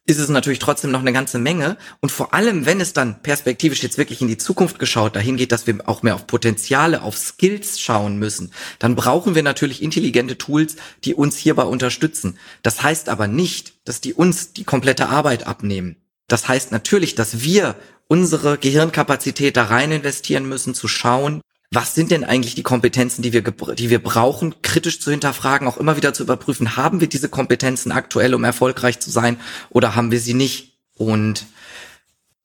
[0.06, 1.78] ist es natürlich trotzdem noch eine ganze Menge.
[2.00, 5.50] Und vor allem, wenn es dann perspektivisch jetzt wirklich in die Zukunft geschaut dahin geht,
[5.50, 10.36] dass wir auch mehr auf Potenziale, auf Skills schauen müssen, dann brauchen wir natürlich intelligente
[10.36, 12.38] Tools, die uns hierbei unterstützen.
[12.62, 15.96] Das heißt aber nicht, dass die uns die komplette Arbeit abnehmen.
[16.28, 17.74] Das heißt natürlich, dass wir
[18.06, 21.40] unsere Gehirnkapazität da rein investieren müssen, zu schauen,
[21.70, 25.76] was sind denn eigentlich die Kompetenzen, die wir, die wir brauchen, kritisch zu hinterfragen, auch
[25.76, 29.38] immer wieder zu überprüfen, haben wir diese Kompetenzen aktuell, um erfolgreich zu sein,
[29.70, 30.78] oder haben wir sie nicht?
[30.94, 31.46] Und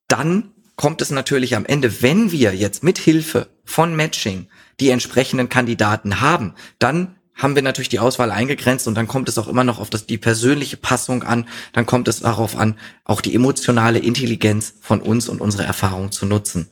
[0.08, 4.48] dann kommt es natürlich am Ende, wenn wir jetzt mit Hilfe von Matching
[4.80, 9.38] die entsprechenden Kandidaten haben, dann haben wir natürlich die Auswahl eingegrenzt und dann kommt es
[9.38, 13.20] auch immer noch auf das, die persönliche Passung an, dann kommt es darauf an, auch
[13.20, 16.70] die emotionale Intelligenz von uns und unsere Erfahrung zu nutzen.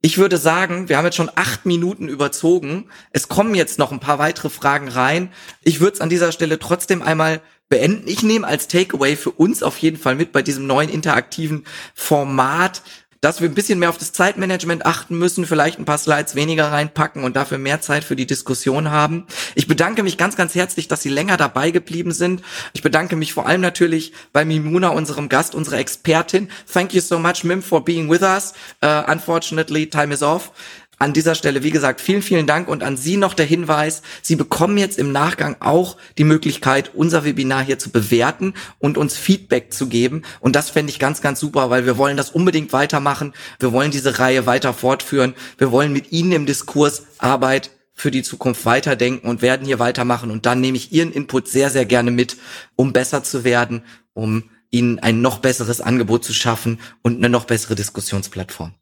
[0.00, 2.88] Ich würde sagen, wir haben jetzt schon acht Minuten überzogen.
[3.10, 5.32] Es kommen jetzt noch ein paar weitere Fragen rein.
[5.64, 8.06] Ich würde es an dieser Stelle trotzdem einmal beenden.
[8.06, 12.82] Ich nehme als Takeaway für uns auf jeden Fall mit bei diesem neuen interaktiven Format
[13.20, 16.70] dass wir ein bisschen mehr auf das Zeitmanagement achten müssen, vielleicht ein paar Slides weniger
[16.70, 19.26] reinpacken und dafür mehr Zeit für die Diskussion haben.
[19.54, 22.42] Ich bedanke mich ganz, ganz herzlich, dass Sie länger dabei geblieben sind.
[22.72, 26.48] Ich bedanke mich vor allem natürlich bei Mimuna, unserem Gast, unserer Expertin.
[26.72, 28.54] Thank you so much, Mim, for being with us.
[28.82, 30.52] Uh, unfortunately, time is off.
[31.00, 34.34] An dieser Stelle, wie gesagt, vielen, vielen Dank und an Sie noch der Hinweis, Sie
[34.34, 39.72] bekommen jetzt im Nachgang auch die Möglichkeit, unser Webinar hier zu bewerten und uns Feedback
[39.72, 40.22] zu geben.
[40.40, 43.32] Und das fände ich ganz, ganz super, weil wir wollen das unbedingt weitermachen.
[43.60, 45.34] Wir wollen diese Reihe weiter fortführen.
[45.56, 50.32] Wir wollen mit Ihnen im Diskurs Arbeit für die Zukunft weiterdenken und werden hier weitermachen.
[50.32, 52.36] Und dann nehme ich Ihren Input sehr, sehr gerne mit,
[52.74, 53.82] um besser zu werden,
[54.14, 58.74] um Ihnen ein noch besseres Angebot zu schaffen und eine noch bessere Diskussionsplattform.